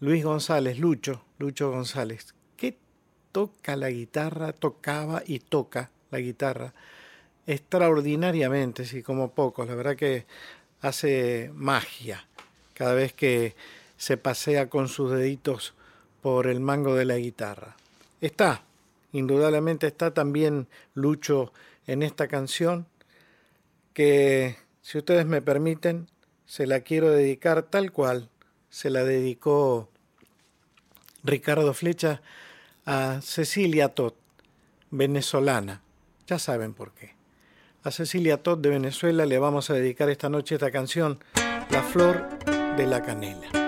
Luis 0.00 0.24
González, 0.24 0.78
Lucho, 0.78 1.24
Lucho 1.38 1.70
González, 1.70 2.34
que 2.56 2.78
toca 3.32 3.76
la 3.76 3.90
guitarra, 3.90 4.52
tocaba 4.52 5.22
y 5.26 5.40
toca 5.40 5.90
la 6.10 6.18
guitarra 6.18 6.72
extraordinariamente, 7.46 8.84
sí, 8.84 9.02
como 9.02 9.32
pocos. 9.32 9.66
La 9.68 9.74
verdad 9.74 9.96
que 9.96 10.26
hace 10.80 11.50
magia 11.54 12.26
cada 12.74 12.94
vez 12.94 13.12
que 13.12 13.54
se 13.96 14.16
pasea 14.16 14.70
con 14.70 14.88
sus 14.88 15.10
deditos 15.10 15.74
por 16.22 16.46
el 16.46 16.60
mango 16.60 16.94
de 16.94 17.04
la 17.04 17.16
guitarra. 17.16 17.76
Está, 18.20 18.62
indudablemente 19.12 19.86
está 19.86 20.14
también 20.14 20.68
Lucho 20.94 21.52
en 21.86 22.02
esta 22.02 22.28
canción, 22.28 22.86
que 23.92 24.56
si 24.80 24.98
ustedes 24.98 25.26
me 25.26 25.42
permiten, 25.42 26.08
se 26.46 26.66
la 26.66 26.80
quiero 26.80 27.10
dedicar 27.10 27.64
tal 27.64 27.92
cual 27.92 28.30
se 28.70 28.90
la 28.90 29.04
dedicó 29.04 29.90
Ricardo 31.22 31.74
Flecha 31.74 32.22
a 32.86 33.20
Cecilia 33.22 33.90
Todd, 33.90 34.14
venezolana. 34.90 35.82
Ya 36.30 36.38
saben 36.38 36.74
por 36.74 36.92
qué. 36.92 37.16
A 37.82 37.90
Cecilia 37.90 38.40
Todd 38.40 38.58
de 38.58 38.68
Venezuela 38.68 39.26
le 39.26 39.40
vamos 39.40 39.68
a 39.68 39.74
dedicar 39.74 40.08
esta 40.10 40.28
noche 40.28 40.54
esta 40.54 40.70
canción, 40.70 41.18
La 41.70 41.82
Flor 41.82 42.24
de 42.76 42.86
la 42.86 43.02
Canela. 43.02 43.59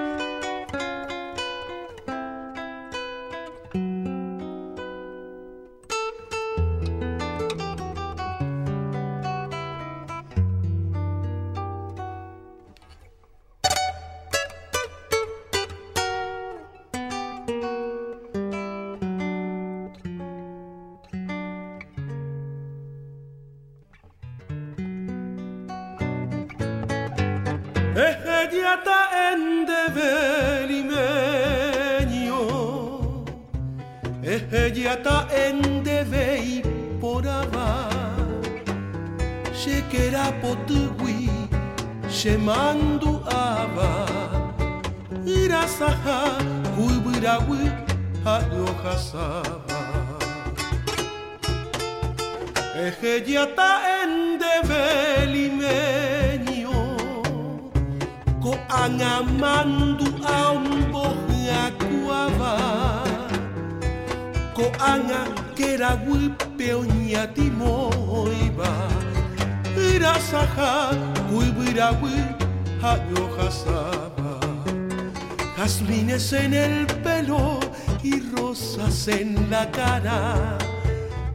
En 76.32 76.54
el 76.54 76.86
pelo 77.02 77.58
y 78.02 78.20
rosas 78.34 79.08
en 79.08 79.50
la 79.50 79.70
cara. 79.70 80.58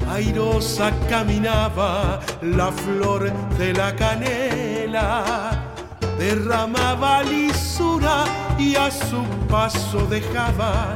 Airosa 0.09 0.91
caminaba 1.09 2.19
la 2.41 2.71
flor 2.71 3.31
de 3.57 3.73
la 3.73 3.95
canela, 3.95 5.73
derramaba 6.17 7.23
lisura 7.23 8.23
y 8.57 8.75
a 8.75 8.89
su 8.89 9.23
paso 9.49 10.05
dejaba 10.07 10.95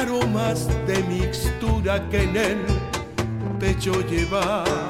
aromas 0.00 0.68
de 0.86 1.02
mixtura 1.04 2.08
que 2.10 2.22
en 2.22 2.36
el 2.36 2.66
pecho 3.58 3.92
llevaba. 4.08 4.89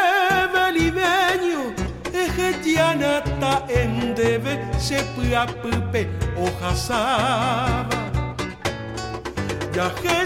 ejetianata 2.91 3.65
en 3.69 4.15
debe 4.15 4.59
se 4.77 5.03
pupe 5.61 6.09
ojasaba. 6.37 7.87
Ya 9.73 9.93
que 10.01 10.25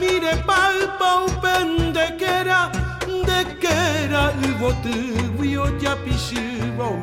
mire 0.00 0.36
palpa 0.46 1.24
upende 1.26 2.16
que 2.16 2.24
era 2.24 2.70
de 3.06 3.58
que 3.60 4.04
era 4.04 4.32
el 4.32 4.54
botillo 4.54 5.78
ya 5.78 5.96
pisiva 5.96 6.86
o 6.88 6.96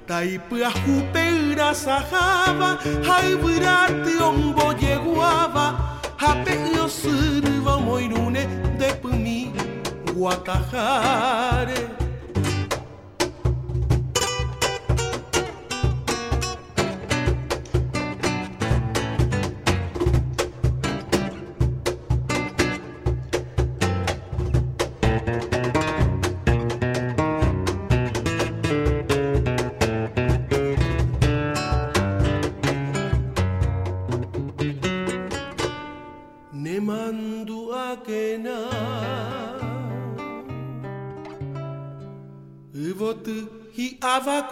Taipua 0.07 0.71
jupera 0.71 1.73
sajaba, 1.73 2.77
hay 3.07 3.35
virate 3.35 4.17
un 4.17 4.53
boyeguaba, 4.53 5.99
hape 6.17 6.55
yo 6.75 6.87
sirva 6.89 7.77
moirune 7.77 8.47
de 8.77 8.93
pumi 9.01 9.51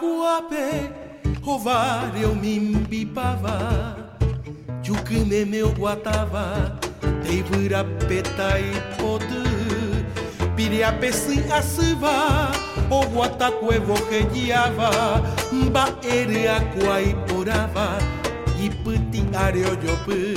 avacuape, 0.00 0.90
ovário 1.46 2.34
mimbipava, 2.34 3.96
jucime 4.82 5.44
meu 5.44 5.70
guatava, 5.74 6.78
teivura 7.22 7.84
peta 8.08 8.58
e 8.58 8.72
podu, 8.96 9.44
piriapesi 10.56 11.40
asiva, 11.52 12.50
o 12.90 13.04
guatacue 13.06 13.78
vojegiava, 13.78 14.90
mba 15.52 15.88
ere 16.02 16.48
aqua 16.48 17.02
e 17.02 17.14
porava, 17.26 17.98
y 18.58 18.70
puti 18.70 19.22
areo 19.36 19.74
yopu. 19.74 20.34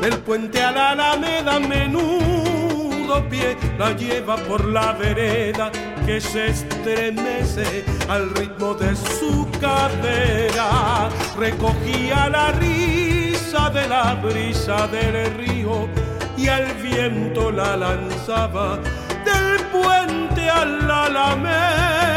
Del 0.00 0.18
puente 0.18 0.60
a 0.60 0.70
la 0.72 0.90
alameda 0.90 1.58
menudo 1.58 3.22
pie 3.30 3.56
la 3.78 3.92
lleva 3.92 4.36
por 4.36 4.64
la 4.66 4.92
vereda 4.92 5.70
que 6.06 6.20
se 6.20 6.46
estremece 6.46 7.84
al 8.08 8.30
ritmo 8.30 8.74
de 8.74 8.94
su 8.94 9.48
cadera. 9.60 11.08
Recogía 11.36 12.28
la 12.28 12.52
risa 12.52 13.70
de 13.70 13.88
la 13.88 14.14
brisa 14.14 14.86
del 14.86 15.34
río 15.34 15.88
y 16.36 16.46
al 16.46 16.72
viento 16.74 17.50
la 17.50 17.76
lanzaba 17.76 18.78
del 19.24 19.60
puente 19.72 20.48
al 20.48 20.88
alameda. 20.88 22.15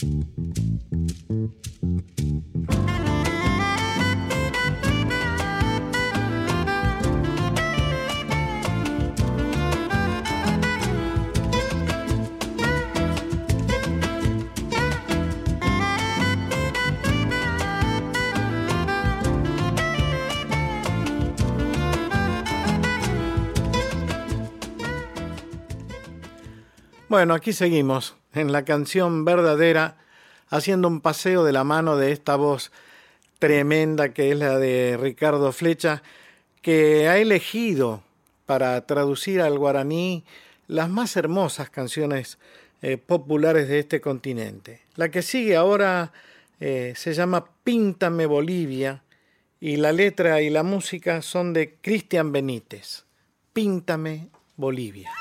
Thank 0.00 0.24
you. 2.20 2.53
Bueno, 27.14 27.34
aquí 27.34 27.52
seguimos 27.52 28.16
en 28.32 28.50
la 28.50 28.64
canción 28.64 29.24
verdadera, 29.24 29.98
haciendo 30.48 30.88
un 30.88 31.00
paseo 31.00 31.44
de 31.44 31.52
la 31.52 31.62
mano 31.62 31.96
de 31.96 32.10
esta 32.10 32.34
voz 32.34 32.72
tremenda 33.38 34.08
que 34.08 34.32
es 34.32 34.36
la 34.36 34.58
de 34.58 34.98
Ricardo 35.00 35.52
Flecha, 35.52 36.02
que 36.60 37.06
ha 37.06 37.18
elegido 37.18 38.02
para 38.46 38.84
traducir 38.84 39.42
al 39.42 39.56
guaraní 39.60 40.24
las 40.66 40.90
más 40.90 41.16
hermosas 41.16 41.70
canciones 41.70 42.38
eh, 42.82 42.96
populares 42.96 43.68
de 43.68 43.78
este 43.78 44.00
continente. 44.00 44.80
La 44.96 45.08
que 45.08 45.22
sigue 45.22 45.54
ahora 45.54 46.10
eh, 46.58 46.94
se 46.96 47.14
llama 47.14 47.44
Píntame 47.62 48.26
Bolivia 48.26 49.04
y 49.60 49.76
la 49.76 49.92
letra 49.92 50.42
y 50.42 50.50
la 50.50 50.64
música 50.64 51.22
son 51.22 51.52
de 51.52 51.76
Cristian 51.80 52.32
Benítez. 52.32 53.04
Píntame 53.52 54.30
Bolivia. 54.56 55.12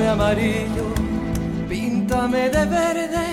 Píntame 0.00 0.12
amarillo, 0.12 0.94
píntame 1.68 2.48
de 2.48 2.64
verde, 2.64 3.26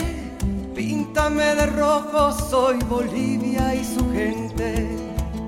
píntame 0.75 1.55
de 1.55 1.65
rojo, 1.67 2.33
soy 2.33 2.77
Bolivia 2.89 3.73
y 3.73 3.85
su 3.85 4.11
gente. 4.11 4.85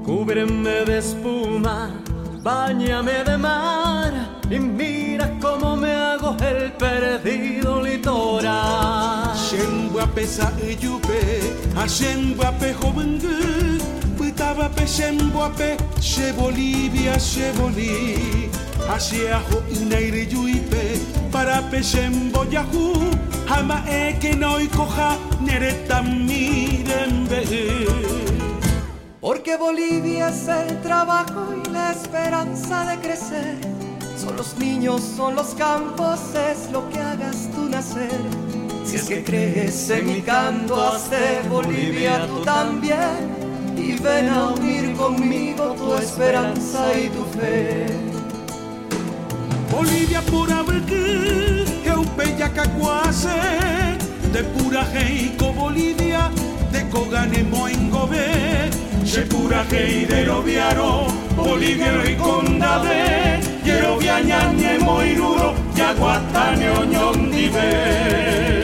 Cúbreme 0.06 0.86
de 0.86 1.00
espuma, 1.00 1.92
bañame 2.42 3.26
de 3.26 3.38
mar 3.38 4.14
y 4.50 4.60
mira 4.60 5.30
cómo 5.42 5.76
me 5.76 5.92
hago 5.92 6.38
el 6.40 6.72
perdido 6.72 7.82
litoral. 7.82 9.36
Shenguape 9.36 10.26
sa 10.26 10.54
eyupe, 10.64 11.20
a 11.76 11.86
Shenguape 11.86 12.74
jovengu, 12.76 13.78
Puitabape 14.18 14.88
Shenguape, 14.88 15.76
she 16.00 16.32
Bolivia, 16.32 17.20
she 17.20 17.52
Bolivia. 17.60 18.40
Asiajo 18.90 19.62
inaire 19.70 20.26
yuipe 20.26 20.89
para 21.40 21.62
pesem 21.72 22.32
boyahu 22.34 22.86
Hama 23.48 23.78
eke 23.88 24.36
no 24.36 24.52
coja 24.76 25.12
nereta 25.42 26.02
mirembe 26.02 27.42
Porque 29.22 29.56
Bolivia 29.56 30.28
es 30.30 30.48
el 30.50 30.82
trabajo 30.82 31.44
y 31.56 31.70
la 31.70 31.92
esperanza 31.92 32.84
de 32.90 32.98
crecer 32.98 33.56
Son 34.18 34.36
los 34.36 34.58
niños, 34.58 35.02
son 35.16 35.36
los 35.36 35.56
campos, 35.56 36.20
es 36.52 36.70
lo 36.74 36.90
que 36.90 37.00
hagas 37.00 37.48
tú 37.56 37.70
nacer 37.70 38.22
Si 38.84 38.98
es 38.98 39.06
que 39.06 39.24
crees 39.24 39.90
en 39.90 40.08
mi 40.08 40.22
canto, 40.22 40.76
hazte 40.76 41.42
Bolivia 41.50 42.28
tú 42.28 42.42
también. 42.44 43.20
Y 43.78 43.94
ven 43.94 44.28
a 44.28 44.50
unir 44.50 44.94
conmigo 44.98 45.74
tu 45.80 45.94
esperanza 45.96 46.82
y 47.00 47.08
tu 47.10 47.24
fe. 47.38 48.09
Bolivia 49.72 50.22
pura 50.24 50.64
que 50.88 51.90
eupeya 51.90 52.50
cacuase, 52.50 53.30
de 54.34 54.44
pura 54.44 54.84
heico 54.94 55.54
Bolivia, 55.54 56.32
de 56.72 56.84
cogane 56.90 57.44
moengobe, 57.44 58.70
de 59.04 59.22
pura 59.26 59.64
hei 59.72 60.06
de 60.06 60.26
roviaro, 60.26 61.08
Bolivia 61.36 61.94
y 62.10 62.16
condade, 62.16 63.40
yerovia 63.64 64.20
ñañe 64.22 64.80
moiruro, 64.80 65.54
yaguatane 65.76 66.70
oñondive. 66.72 68.59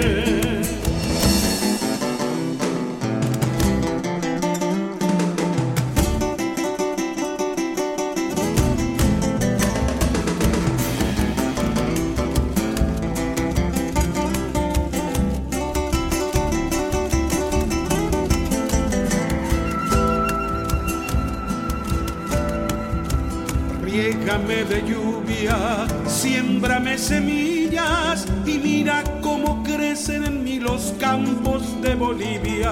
De 24.70 24.82
lluvia, 24.82 25.88
siémbrame 26.08 26.98
semillas 26.98 28.26
y 28.46 28.58
mira 28.58 29.04
cómo 29.22 29.64
crecen 29.64 30.24
en 30.24 30.44
mí 30.44 30.60
los 30.60 30.94
campos 31.00 31.82
de 31.82 31.96
Bolivia. 31.96 32.72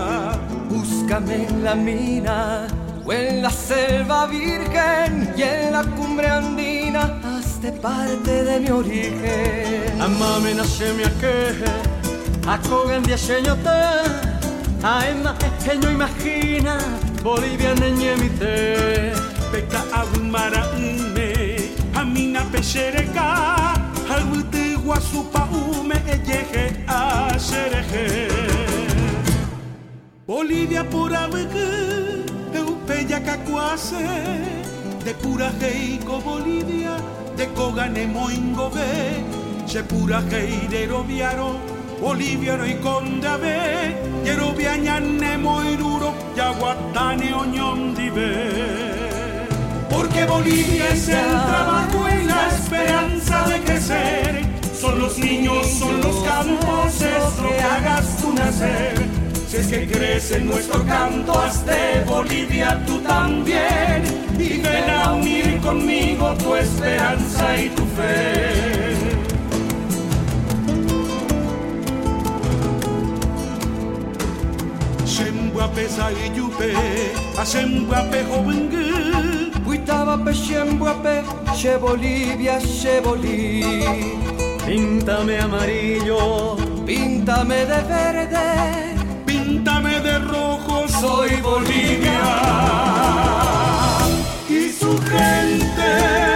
Búscame 0.69 1.47
en 1.47 1.63
la 1.63 1.75
mina 1.75 2.67
o 3.05 3.13
en 3.13 3.41
la 3.41 3.49
selva 3.49 4.27
virgen 4.27 5.33
y 5.37 5.41
en 5.41 5.71
la 5.73 5.83
cumbre 5.83 6.27
andina, 6.27 7.19
hazte 7.23 7.71
parte 7.71 8.43
de 8.43 8.59
mi 8.59 8.69
origen. 8.69 10.01
Amame 10.01 10.53
nascemi 10.55 11.03
a 11.03 11.11
que, 11.19 11.63
a 12.47 12.57
cogan 12.69 13.03
de 13.03 13.13
a 14.85 15.07
emma 15.07 15.33
pequeño 15.35 15.91
imagina, 15.91 16.77
Bolivia 17.23 17.73
neñemite. 17.75 19.13
Peca 19.49 19.81
abumara 19.93 20.67
Amina 22.03 22.41
peshereka 22.51 23.25
Halwite 24.09 24.75
guasupa 24.83 25.47
ume 25.79 25.95
eyeje 26.13 26.83
a 26.85 27.29
shereje 27.39 28.27
Bolivia 30.27 30.83
pura 30.83 31.27
vege 31.31 31.69
Eupeya 32.53 33.19
cacuase 33.21 34.03
De 35.05 35.13
pura 35.13 35.49
heico 35.61 36.19
Bolivia 36.19 36.97
De 37.37 37.47
cogane 37.55 38.05
moingobe 38.05 39.23
Se 39.65 39.81
pura 39.83 40.19
heidero 40.29 41.03
viaro 41.03 41.55
Boliviano 42.01 42.65
y 42.67 42.75
condave 42.83 43.95
Yerobia 44.25 44.75
ñane 44.75 45.37
moiruro 45.37 46.13
Yaguatane 46.35 47.33
oñondive 47.33 49.02
porque 49.93 50.25
Bolivia 50.25 50.89
es 50.89 51.07
el 51.07 51.29
trabajo 51.29 52.05
y 52.09 52.25
la 52.25 52.49
esperanza 52.49 53.47
de 53.47 53.61
crecer. 53.61 54.45
Son 54.79 54.99
los 54.99 55.17
niños, 55.17 55.67
son 55.67 56.01
los 56.01 56.15
campos, 56.23 57.01
es 57.01 57.41
lo 57.41 57.49
que 57.49 57.61
hagas 57.61 58.17
tú 58.17 58.33
nacer. 58.33 58.95
Si 59.47 59.57
es 59.57 59.67
que 59.67 59.87
crees 59.87 60.31
en 60.31 60.47
nuestro 60.47 60.83
canto, 60.85 61.39
hazte 61.39 62.03
Bolivia 62.07 62.83
tú 62.85 62.99
también. 62.99 64.03
Y 64.37 64.57
ven 64.61 64.89
a 64.89 65.13
unir 65.13 65.59
conmigo 65.61 66.33
tu 66.35 66.55
esperanza 66.55 67.57
y 67.57 67.69
tu 67.69 67.83
fe. 67.95 68.83
Shembuape 75.05 75.87
y 76.25 76.35
yupe, 76.35 76.73
a 77.37 77.43
Shembuape 77.45 78.23
joven 78.25 78.69
Uitaba 79.73 80.19
pe 80.23 80.31
Xembuape, 80.31 81.23
che 81.55 81.79
Bolivia, 81.79 82.57
che 82.59 83.01
Bolí. 83.01 83.63
Píntame 84.63 85.39
amarillo, 85.39 86.55
píntame 86.85 87.65
de 87.65 87.81
verde, 87.81 88.47
píntame 89.25 89.99
de 89.99 90.19
rojo, 90.19 90.87
soy 90.87 91.41
Bolivia 91.41 92.21
y 94.47 94.69
su 94.69 94.95
gente. 95.11 96.32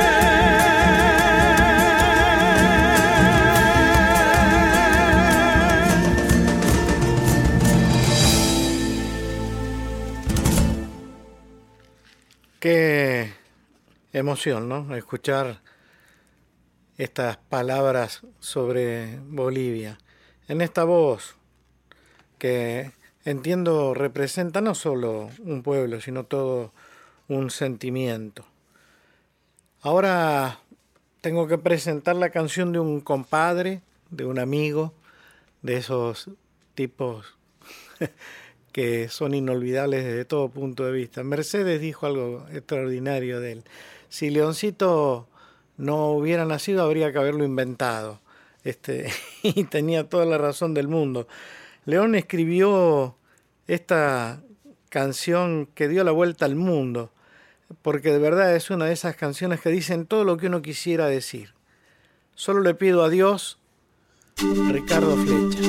Qué 12.59 13.33
emoción, 14.13 14.67
¿no? 14.67 14.95
Escuchar 14.95 15.61
estas 16.97 17.37
palabras 17.37 18.21
sobre 18.39 19.19
Bolivia. 19.27 19.99
En 20.47 20.61
esta 20.61 20.83
voz 20.83 21.35
que 22.39 22.93
entiendo 23.25 23.93
representa 23.93 24.59
no 24.61 24.73
solo 24.73 25.29
un 25.43 25.61
pueblo, 25.61 26.01
sino 26.01 26.23
todo 26.23 26.73
un 27.27 27.51
sentimiento. 27.51 28.43
Ahora 29.83 30.59
tengo 31.21 31.47
que 31.47 31.59
presentar 31.59 32.15
la 32.15 32.31
canción 32.31 32.71
de 32.71 32.79
un 32.79 33.01
compadre, 33.01 33.83
de 34.09 34.25
un 34.25 34.39
amigo, 34.39 34.95
de 35.61 35.77
esos 35.77 36.31
tipos 36.73 37.37
que 38.77 39.09
son 39.09 39.33
inolvidables 39.33 40.05
desde 40.05 40.23
todo 40.23 40.49
punto 40.49 40.85
de 40.85 40.91
vista. 40.91 41.23
Mercedes 41.23 41.81
dijo 41.81 42.05
algo 42.05 42.45
extraordinario 42.53 43.39
de 43.39 43.53
él. 43.53 43.63
Si 44.07 44.29
Leoncito 44.29 45.27
no 45.77 46.11
hubiera 46.11 46.45
nacido, 46.45 46.83
habría 46.83 47.11
que 47.11 47.17
haberlo 47.17 47.43
inventado. 47.43 48.19
Este, 48.63 49.11
y 49.41 49.63
tenía 49.63 50.07
toda 50.07 50.27
la 50.27 50.37
razón 50.37 50.75
del 50.75 50.87
mundo. 50.87 51.27
León 51.85 52.13
escribió 52.13 53.15
esta 53.65 54.43
canción 54.89 55.67
que 55.73 55.87
dio 55.87 56.03
la 56.03 56.11
vuelta 56.11 56.45
al 56.45 56.55
mundo, 56.55 57.09
porque 57.81 58.11
de 58.11 58.19
verdad 58.19 58.55
es 58.55 58.69
una 58.69 58.85
de 58.85 58.93
esas 58.93 59.15
canciones 59.15 59.59
que 59.59 59.71
dicen 59.71 60.05
todo 60.05 60.23
lo 60.23 60.37
que 60.37 60.45
uno 60.45 60.61
quisiera 60.61 61.07
decir. 61.07 61.55
Solo 62.35 62.61
le 62.61 62.75
pido 62.75 63.03
a 63.03 63.09
Dios, 63.09 63.57
Ricardo 64.69 65.17
Flecha. 65.17 65.61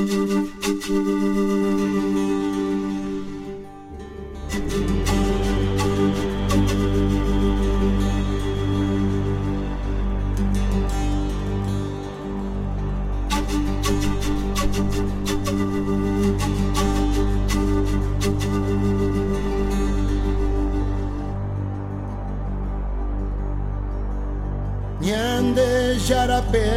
Nhandê, 25.08 25.98
Jarapé, 26.06 26.68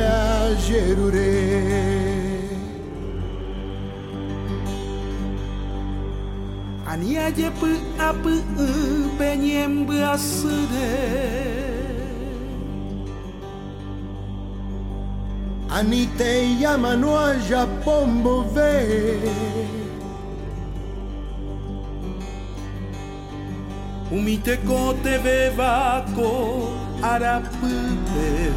Jerurê. 0.66 1.36
Ania 6.92 7.28
je 7.38 7.50
pe 7.60 7.72
ape 8.10 8.36
pe 9.18 9.30
nyem 9.36 9.86
beasede. 9.88 10.92
Anite 15.78 16.32
yamanoa 16.62 17.36
japombo 17.50 18.36
ve. 18.56 18.76
Umite 24.12 24.56
kote 24.68 25.18
vevako 25.26 26.32
arapupe 27.02 28.52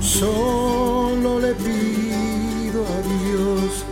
Solo 0.00 1.40
le 1.40 1.52
pido 1.54 2.84
a 2.86 2.98
Dios. 3.12 3.84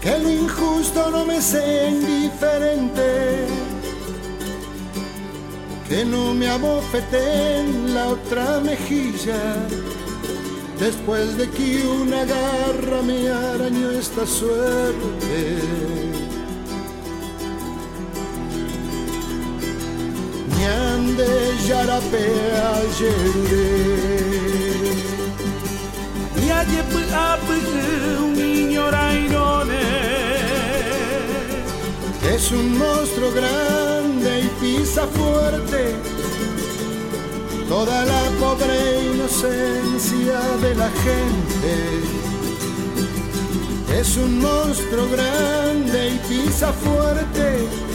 Que 0.00 0.18
lo 0.18 0.30
injusto 0.30 1.10
no 1.10 1.24
me 1.24 1.40
sea 1.40 1.88
indiferente. 1.88 3.46
que 5.88 6.06
no 6.06 6.32
me 6.32 6.48
abofete 6.48 7.58
en 7.58 7.94
la 7.94 8.08
otra 8.08 8.60
mejilla, 8.60 9.42
después 10.80 11.36
de 11.36 11.50
que 11.50 11.86
una 11.86 12.24
garra 12.24 13.02
me 13.02 13.28
arañó 13.28 13.90
esta 13.90 14.26
suerte. 14.26 16.11
Ñande 21.12 21.28
yarapea 21.68 22.72
yerure. 22.98 23.68
Yaye 26.46 26.80
apu 26.80 27.52
un 28.24 28.32
niño 28.34 28.84
Es 32.34 32.50
un 32.52 32.78
monstruo 32.78 33.30
grande 33.32 34.40
y 34.40 34.48
pisa 34.60 35.06
fuerte 35.06 35.94
toda 37.68 38.04
la 38.06 38.22
pobre 38.40 39.02
inocencia 39.12 40.40
de 40.62 40.74
la 40.74 40.90
gente. 41.04 41.74
Es 44.00 44.16
un 44.16 44.40
monstruo 44.40 45.08
grande 45.10 46.08
y 46.14 46.18
pisa 46.28 46.72
fuerte 46.72 47.91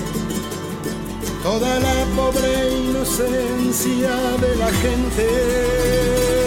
toda 1.47 1.79
la 1.79 2.05
pobre 2.13 2.77
inocencia 2.89 4.15
de 4.43 4.55
la 4.57 4.69
gente. 4.83 6.46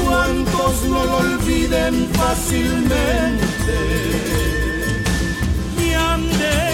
Cuantos 0.00 0.84
no 0.88 1.04
lo 1.04 1.16
olviden 1.18 2.08
fácilmente. 2.12 3.76
Y 5.78 5.92
ande 5.94 6.71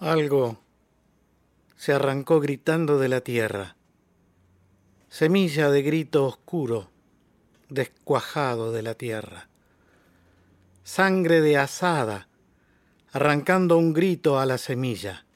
Algo 0.00 0.58
se 1.76 1.92
arrancó 1.92 2.40
gritando 2.40 2.98
de 2.98 3.10
la 3.10 3.20
tierra. 3.20 3.76
Semilla 5.10 5.68
de 5.68 5.82
grito 5.82 6.24
oscuro, 6.24 6.90
descuajado 7.68 8.72
de 8.72 8.80
la 8.80 8.94
tierra. 8.94 9.50
Sangre 10.84 11.42
de 11.42 11.58
asada, 11.58 12.28
arrancando 13.12 13.76
un 13.76 13.92
grito 13.92 14.38
a 14.38 14.46
la 14.46 14.56
semilla. 14.56 15.26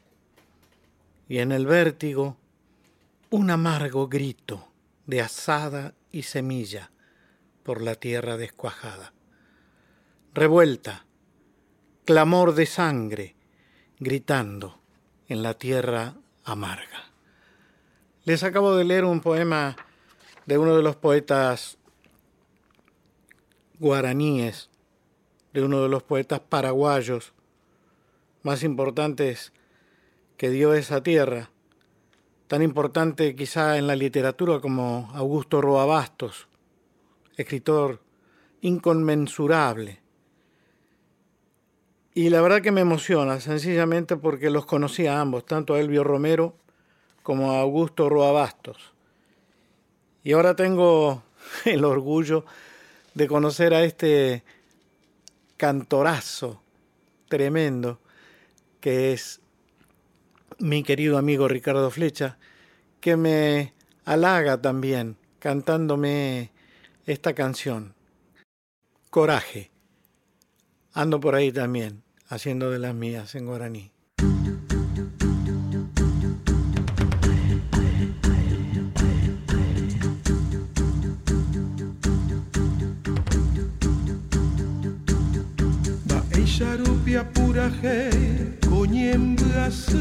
Y 1.28 1.40
en 1.40 1.52
el 1.52 1.66
vértigo, 1.66 2.38
un 3.28 3.50
amargo 3.50 4.08
grito 4.08 4.72
de 5.04 5.20
asada 5.20 5.92
y 6.10 6.22
semilla 6.22 6.90
por 7.64 7.82
la 7.82 7.96
tierra 7.96 8.38
descuajada. 8.38 9.12
Revuelta, 10.32 11.04
clamor 12.06 12.54
de 12.54 12.64
sangre, 12.64 13.36
gritando 13.98 14.78
en 15.28 15.42
la 15.42 15.54
tierra 15.54 16.14
amarga. 16.44 17.10
Les 18.24 18.42
acabo 18.42 18.74
de 18.74 18.84
leer 18.84 19.04
un 19.04 19.20
poema 19.20 19.76
de 20.46 20.58
uno 20.58 20.76
de 20.76 20.82
los 20.82 20.96
poetas 20.96 21.78
guaraníes, 23.78 24.70
de 25.52 25.62
uno 25.62 25.82
de 25.82 25.88
los 25.88 26.02
poetas 26.02 26.40
paraguayos 26.40 27.32
más 28.42 28.62
importantes 28.62 29.52
que 30.36 30.50
dio 30.50 30.74
esa 30.74 31.02
tierra, 31.02 31.50
tan 32.46 32.62
importante 32.62 33.34
quizá 33.34 33.78
en 33.78 33.86
la 33.86 33.96
literatura 33.96 34.60
como 34.60 35.10
Augusto 35.14 35.60
Roa 35.60 35.86
Bastos, 35.86 36.48
escritor 37.36 38.00
inconmensurable. 38.60 40.03
Y 42.16 42.30
la 42.30 42.40
verdad 42.40 42.62
que 42.62 42.70
me 42.70 42.80
emociona, 42.80 43.40
sencillamente 43.40 44.16
porque 44.16 44.48
los 44.48 44.66
conocí 44.66 45.08
a 45.08 45.20
ambos, 45.20 45.44
tanto 45.44 45.74
a 45.74 45.80
Elvio 45.80 46.04
Romero 46.04 46.54
como 47.24 47.50
a 47.50 47.60
Augusto 47.60 48.08
Roa 48.08 48.30
Bastos. 48.30 48.92
Y 50.22 50.32
ahora 50.32 50.54
tengo 50.54 51.24
el 51.64 51.84
orgullo 51.84 52.44
de 53.14 53.26
conocer 53.26 53.74
a 53.74 53.82
este 53.82 54.44
cantorazo 55.56 56.62
tremendo 57.28 58.00
que 58.80 59.12
es 59.12 59.40
mi 60.58 60.84
querido 60.84 61.18
amigo 61.18 61.48
Ricardo 61.48 61.90
Flecha, 61.90 62.38
que 63.00 63.16
me 63.16 63.72
halaga 64.04 64.60
también 64.60 65.16
cantándome 65.40 66.52
esta 67.06 67.34
canción, 67.34 67.94
Coraje. 69.10 69.73
Ando 70.96 71.18
por 71.18 71.34
ahí 71.34 71.50
también, 71.50 72.04
haciendo 72.28 72.70
de 72.70 72.78
las 72.78 72.94
mías 72.94 73.34
en 73.34 73.46
guaraní. 73.46 73.90
Ba 86.06 86.22
eisharupia 86.30 87.28
pura 87.32 87.68
he 87.82 88.56
konyembuasu 88.68 89.98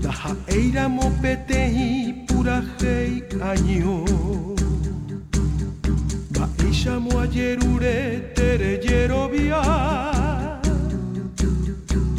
Da 0.00 0.34
Eira 0.46 0.88
mopete 0.88 1.68
y 1.68 2.24
pura 2.26 2.64
hei 2.80 3.22
año 3.42 4.63
chamo 6.84 7.18
ayer 7.18 7.58
ure 7.64 8.30
tereyero 8.34 9.28
bia 9.32 9.62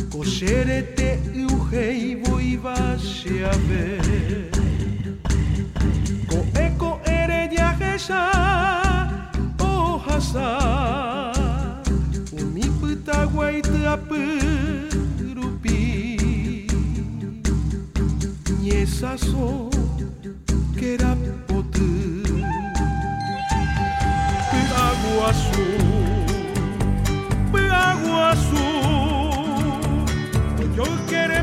Coserete 0.09 1.22
ujei 1.53 2.16
voy 2.16 2.59
a 2.63 3.51
ver. 3.68 4.49
Coeco 6.30 6.99
ere 7.05 7.49
yajesa 7.55 8.22
ojasa 9.59 10.49
Umi 12.41 12.66
puta 12.80 13.26
guaita 13.26 13.97
purupi 14.07 15.80
Nyesa 18.63 19.16
so 19.18 19.70
kera 20.80 21.16
potu 21.47 22.25
azul, 25.24 27.05
água 27.72 28.30
azul. 28.32 30.03
Yo 30.76 30.84
quiero 31.07 31.34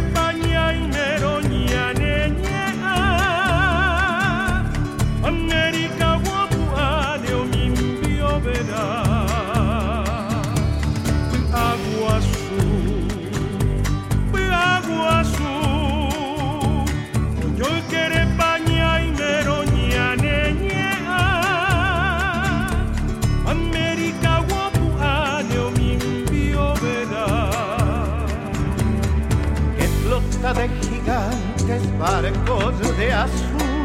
de 30.43 30.69
gigantes 30.83 31.99
barcos 32.01 32.75
de 32.99 33.13
azul. 33.13 33.85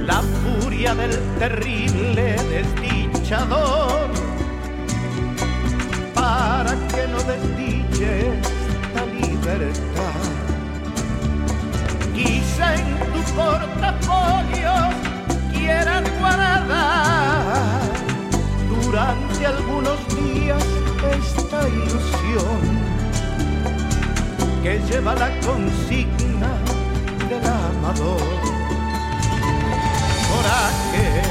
la 0.07 0.23
furia 0.23 0.95
del 0.95 1.21
terrible 1.39 2.37
desdichador, 2.49 4.09
para 6.15 6.73
que 6.89 7.07
no 7.09 7.19
desdiche 7.25 8.33
esta 8.41 9.05
libertad. 9.21 10.23
Quizá 12.15 12.75
en 12.75 12.99
tu 13.13 13.21
portafolio 13.35 14.73
quieras 15.53 16.05
guardar 16.19 17.96
durante 18.97 19.45
algunos 19.45 19.99
días 20.17 20.65
esta 21.19 21.69
ilusión 21.69 22.61
que 24.63 24.81
lleva 24.89 25.15
la 25.15 25.29
consigna 25.41 26.49
del 27.29 27.45
amador. 27.45 28.23
Coraje, 30.33 31.23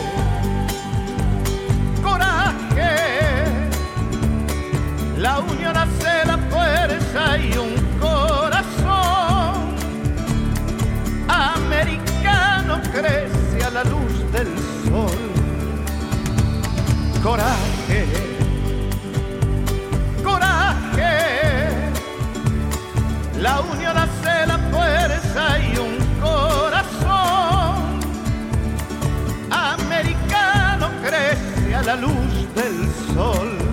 coraje, 2.04 2.94
la 5.18 5.40
unión 5.40 5.76
hace 5.76 6.24
la 6.28 6.38
fuerza 6.38 7.38
y 7.40 7.58
un 7.58 8.00
corazón 8.00 9.74
americano 11.28 12.80
crece 12.94 13.66
a 13.66 13.72
la 13.72 13.84
luz 13.86 14.05
Coraje, 17.26 18.06
coraje, 20.24 21.92
la 23.42 23.62
unión 23.62 23.98
hace 23.98 24.46
la 24.46 24.60
fuerza 24.70 25.58
y 25.58 25.76
un 25.80 25.98
corazón. 26.22 28.00
Americano 29.50 30.92
crece 31.02 31.74
a 31.74 31.82
la 31.82 31.96
luz 31.96 32.54
del 32.54 32.88
sol. 33.16 33.65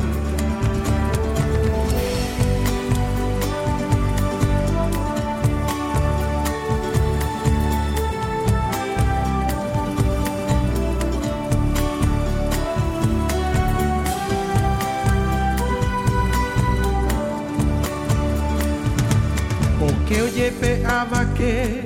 yepe 20.36 20.82
abake 20.86 21.84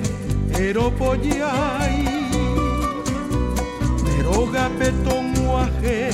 eropoyai 0.61 2.07
Eroga 4.19 4.71
petonguaje 4.79 6.11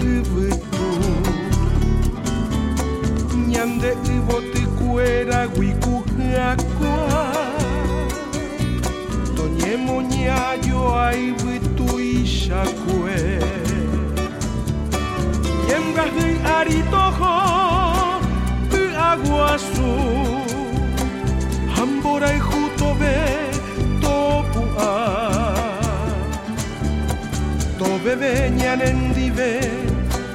ibutu 0.00 0.88
Ñande 3.48 3.90
ibotikuera 4.16 5.40
guikujakua 5.48 6.96
Toñemo 9.36 9.96
ñayoa 10.02 11.14
ibutu 11.14 12.00
ishakue 12.00 13.18
Yemgajei 15.68 16.36
aritojo 16.56 17.34
aguasu 19.10 19.88
por 22.08 22.24
ajutove 22.24 23.16
topua 24.00 24.92
Tobe 27.78 28.12
beñan 28.22 28.80
endibe 28.90 29.50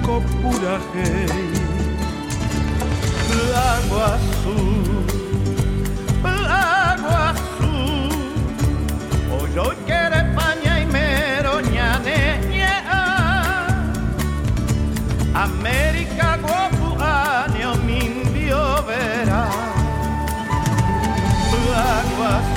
kopurajei 0.05 1.51
Lago 3.53 3.99
Agua 22.13 22.52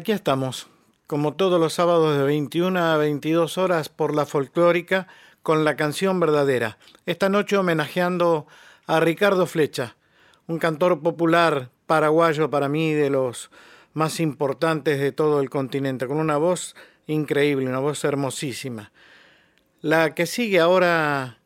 aquí 0.00 0.12
estamos, 0.12 0.66
como 1.06 1.34
todos 1.34 1.60
los 1.60 1.74
sábados 1.74 2.16
de 2.16 2.24
21 2.24 2.78
a 2.78 2.96
22 2.96 3.58
horas 3.58 3.90
por 3.90 4.14
la 4.14 4.24
folclórica, 4.24 5.08
con 5.42 5.62
la 5.62 5.76
canción 5.76 6.18
verdadera. 6.20 6.78
Esta 7.04 7.28
noche 7.28 7.58
homenajeando 7.58 8.46
a 8.86 9.00
Ricardo 9.00 9.44
Flecha, 9.44 9.96
un 10.46 10.58
cantor 10.58 11.02
popular 11.02 11.68
paraguayo 11.86 12.48
para 12.48 12.70
mí 12.70 12.94
de 12.94 13.10
los 13.10 13.50
más 13.92 14.20
importantes 14.20 14.98
de 15.00 15.12
todo 15.12 15.42
el 15.42 15.50
continente, 15.50 16.06
con 16.06 16.16
una 16.16 16.38
voz 16.38 16.74
increíble, 17.06 17.68
una 17.68 17.80
voz 17.80 18.02
hermosísima. 18.02 18.92
La 19.82 20.14
que 20.14 20.24
sigue 20.24 20.60
ahora 20.60 21.40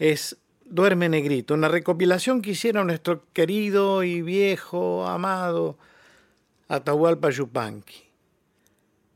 es 0.00 0.36
Duerme 0.64 1.08
Negrito, 1.08 1.54
una 1.54 1.68
recopilación 1.68 2.42
que 2.42 2.50
hiciera 2.50 2.82
nuestro 2.82 3.22
querido 3.32 4.02
y 4.02 4.20
viejo, 4.20 5.06
amado 5.06 5.78
Atahualpa 6.70 7.30
Yupanqui. 7.30 7.98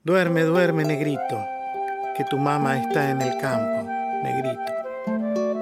Duerme, 0.03 0.43
duerme, 0.43 0.83
negrito, 0.85 1.39
que 2.17 2.25
tu 2.25 2.37
mamá 2.37 2.81
está 2.81 3.13
en 3.13 3.23
el 3.23 3.39
campo, 3.39 3.89
negrito. 4.25 4.73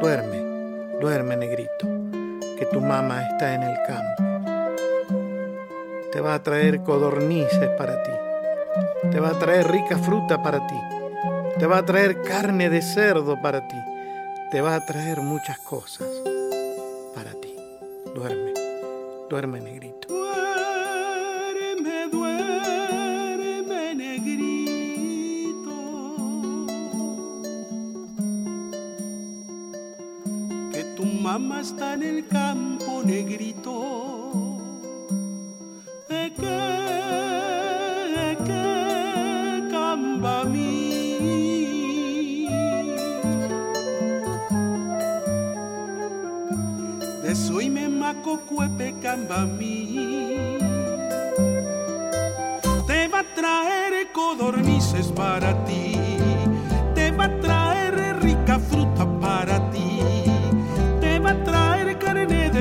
Duerme, 0.01 0.99
duerme, 1.03 1.37
negrito, 1.37 1.87
que 2.59 2.65
tu 2.73 2.81
mamá 2.81 3.29
está 3.29 3.53
en 3.53 3.65
el 3.65 3.77
campo. 3.87 4.23
Te 6.11 6.23
va 6.23 6.37
a 6.37 6.43
traer 6.43 6.83
codornices 6.83 7.69
para 7.77 8.03
ti, 8.03 8.13
te 9.11 9.21
va 9.21 9.29
a 9.29 9.39
traer 9.39 9.71
rica 9.71 9.99
fruta 9.99 10.43
para 10.43 10.67
ti, 10.67 10.81
te 11.59 11.67
va 11.67 11.77
a 11.77 11.85
traer 11.85 12.23
carne 12.23 12.71
de 12.71 12.81
cerdo 12.81 13.39
para 13.43 13.69
ti, 13.69 13.77
te 14.51 14.63
va 14.63 14.77
a 14.77 14.87
traer 14.87 15.21
muchas 15.21 15.59
cosas 15.59 16.09
para 17.15 17.33
ti. 17.33 17.55
Duerme, 18.15 18.55
duerme, 19.29 19.61
negrito. 19.61 20.12
Mamá 31.33 31.63
está 31.63 31.95
en 31.95 32.03
el 32.03 32.29
campo 32.29 33.01
negrito. 33.03 33.73
Eque, 36.11 36.59
eque, 38.33 39.69
camba 39.71 40.45
mí. 40.45 40.89
De 47.23 47.35
soy 47.35 47.71
me 47.71 47.89
maco 47.89 48.41
cuepe 48.41 48.95
camba 49.01 49.47
mí. 49.47 50.59
Te 52.87 53.09
va 53.09 53.21
a 53.21 53.35
traer 53.35 54.13
codornices 54.13 55.07
para 55.13 55.65
ti. 55.65 55.97
Te 56.95 57.11
va 57.11 57.25
a 57.25 57.41
traer 57.41 57.72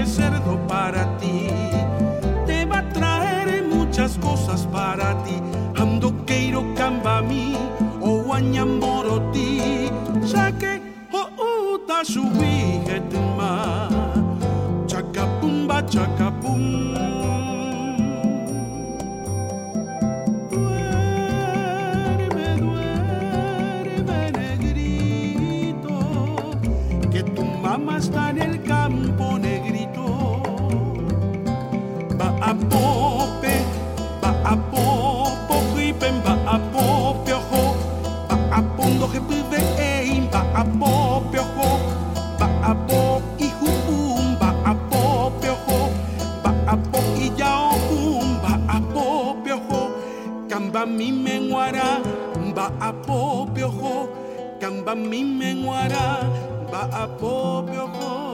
cerdo 0.06 0.58
para 0.68 1.06
ti. 1.18 1.81
Camba 51.02 51.10
mi 51.10 51.12
menguara, 51.12 52.02
ba 52.54 52.72
a 52.80 52.94
pope 52.94 53.64
ojo, 53.64 54.10
camba 54.60 54.96
mi 54.96 55.24
menguara, 55.24 56.22
ba 56.72 56.90
a 56.94 57.08
pope 57.08 57.78
ojo. 57.78 58.32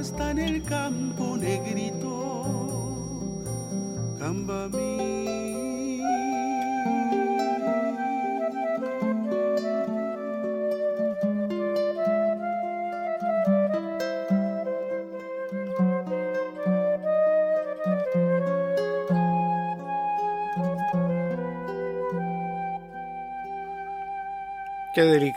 está 0.00 0.30
en 0.30 0.38
el 0.38 0.62
campo 0.62 1.36
negrito, 1.36 2.12
camba 4.18 4.68
mí. 4.68 5.15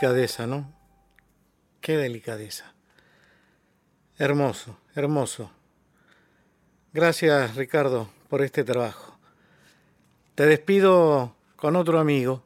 Delicadeza, 0.00 0.46
¿no? 0.46 0.72
Qué 1.82 1.98
delicadeza. 1.98 2.72
Hermoso, 4.16 4.78
hermoso. 4.94 5.50
Gracias 6.94 7.54
Ricardo 7.54 8.08
por 8.30 8.40
este 8.40 8.64
trabajo. 8.64 9.18
Te 10.36 10.46
despido 10.46 11.36
con 11.54 11.76
otro 11.76 11.98
amigo 11.98 12.42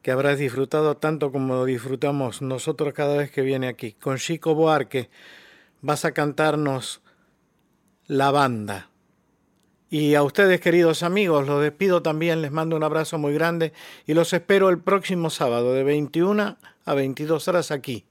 que 0.00 0.10
habrás 0.10 0.38
disfrutado 0.38 0.96
tanto 0.96 1.32
como 1.32 1.66
disfrutamos 1.66 2.40
nosotros 2.40 2.94
cada 2.94 3.18
vez 3.18 3.30
que 3.30 3.42
viene 3.42 3.68
aquí. 3.68 3.92
Con 3.92 4.16
Chico 4.16 4.54
Boarque 4.54 5.10
vas 5.82 6.06
a 6.06 6.12
cantarnos 6.12 7.02
La 8.06 8.30
Banda. 8.30 8.88
Y 9.90 10.14
a 10.14 10.22
ustedes, 10.22 10.60
queridos 10.60 11.02
amigos, 11.02 11.46
los 11.46 11.62
despido 11.62 12.02
también, 12.02 12.42
les 12.42 12.52
mando 12.52 12.76
un 12.76 12.82
abrazo 12.82 13.16
muy 13.16 13.32
grande 13.32 13.72
y 14.06 14.12
los 14.12 14.32
espero 14.34 14.68
el 14.68 14.78
próximo 14.78 15.30
sábado 15.30 15.72
de 15.72 15.82
21 15.82 16.58
a 16.84 16.94
22 16.94 17.48
horas 17.48 17.70
aquí, 17.70 18.04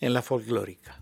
en 0.00 0.12
la 0.12 0.20
folclórica. 0.20 1.00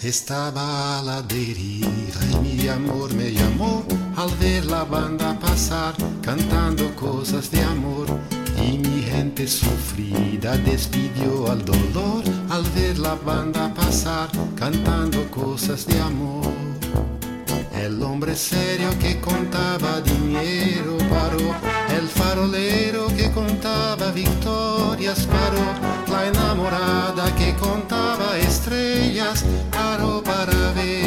Estaba 0.00 1.02
la 1.02 1.22
deriva 1.22 2.33
mi 2.64 2.70
amor 2.70 3.12
me 3.12 3.30
llamó 3.30 3.84
al 4.16 4.30
ver 4.36 4.64
la 4.64 4.84
banda 4.84 5.38
pasar 5.38 5.92
cantando 6.22 6.96
cosas 6.96 7.50
de 7.50 7.60
amor. 7.62 8.06
Y 8.56 8.78
mi 8.78 9.02
gente 9.02 9.46
sufrida 9.46 10.56
despidió 10.56 11.50
al 11.50 11.62
dolor 11.62 12.24
al 12.48 12.62
ver 12.74 12.98
la 12.98 13.16
banda 13.16 13.74
pasar 13.74 14.30
cantando 14.56 15.30
cosas 15.30 15.86
de 15.86 16.00
amor. 16.00 16.50
El 17.84 18.02
hombre 18.02 18.34
serio 18.34 18.88
que 18.98 19.20
contaba 19.20 20.00
dinero 20.00 20.96
paró, 21.10 21.54
el 21.98 22.08
farolero 22.08 23.08
que 23.08 23.30
contaba 23.30 24.10
victorias 24.10 25.26
paró, 25.26 25.66
la 26.10 26.28
enamorada 26.28 27.34
que 27.36 27.54
contaba 27.56 28.38
estrellas 28.38 29.44
paró 29.70 30.22
para 30.22 30.72
ver, 30.72 31.03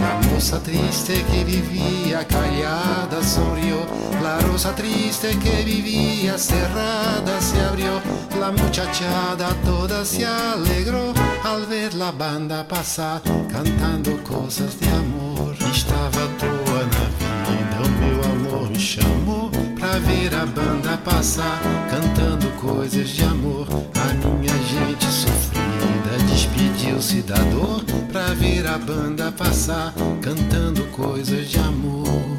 La 0.00 0.14
moza 0.28 0.60
triste 0.62 1.24
que 1.30 1.44
vivía 1.44 2.26
callada 2.26 3.22
sonrió, 3.22 3.86
la 4.22 4.38
rosa 4.40 4.74
triste 4.74 5.36
que 5.38 5.64
vivía 5.64 6.38
cerrada 6.38 7.40
se 7.40 7.60
abrió, 7.60 8.00
la 8.40 8.50
muchachada 8.52 9.54
toda 9.64 10.04
se 10.04 10.24
alegró 10.24 11.12
al 11.44 11.66
ver 11.66 11.94
la 11.94 12.12
banda 12.12 12.66
pasar 12.66 13.20
cantando 13.50 14.22
cosas 14.22 14.78
de 14.78 14.88
amor. 14.88 15.28
Estava 15.70 16.24
à 16.24 16.28
toa 16.40 16.80
na 16.92 17.04
vida, 17.18 17.80
meu 18.00 18.20
amor 18.32 19.67
pra 19.88 19.98
ver 20.00 20.34
a 20.34 20.44
banda 20.44 20.98
passar, 20.98 21.62
cantando 21.88 22.50
coisas 22.60 23.08
de 23.08 23.24
amor. 23.24 23.66
A 23.94 24.28
minha 24.28 24.52
gente 24.52 25.06
sofrida 25.06 26.18
despediu-se 26.28 27.22
da 27.22 27.36
dor 27.36 27.82
pra 28.12 28.34
ver 28.34 28.66
a 28.66 28.76
banda 28.76 29.32
passar, 29.32 29.94
cantando 30.20 30.84
coisas 30.88 31.48
de 31.48 31.58
amor. 31.58 32.38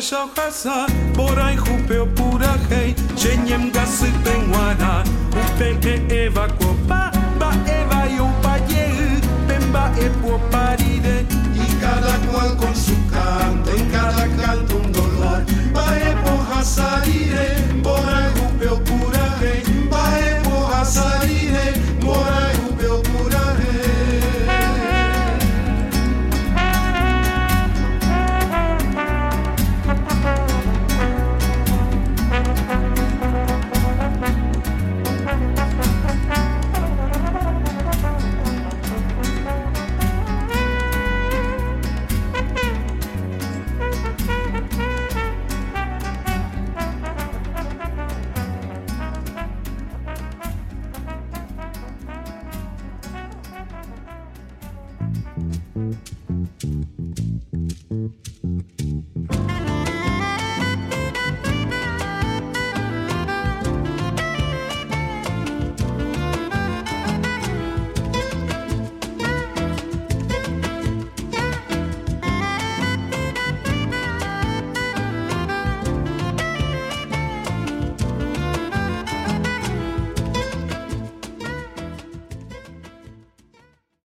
shao 0.00 0.30
hasa 0.36 0.86
Borai 1.16 1.56
hupeo 1.56 2.06
pura 2.06 2.56
hei 2.70 2.94
Chenyem 3.16 3.70
gasi 3.72 4.10
penguana 4.24 5.04
Upe 5.30 5.76
e 5.88 6.24
eva 6.24 6.48
copa 6.48 7.10
Ba 7.38 7.50
eva 7.66 8.06
yo 8.16 8.26
pa 8.42 8.56
ye 8.68 8.86
Pemba 9.46 9.90
e 9.98 10.08
può 10.20 10.38
parire 10.50 11.26
Y 11.54 11.66
cada 11.80 12.18
cual 12.30 12.56
con 12.56 12.74
su 12.74 12.94
canto 13.10 13.70
En 13.70 13.90
cada 13.90 14.26
canto 14.36 14.76
un 14.76 14.92
dolor. 14.92 15.44
Ba 15.72 15.86
e 15.96 16.14
può 16.22 16.62
salire 16.62 17.56
Borai 17.82 18.30
hupeo 18.38 18.78
pura 18.80 19.26
hei 19.40 19.62
Ba 19.90 20.18
e 20.18 20.40
può 20.42 20.84
salire 20.84 21.91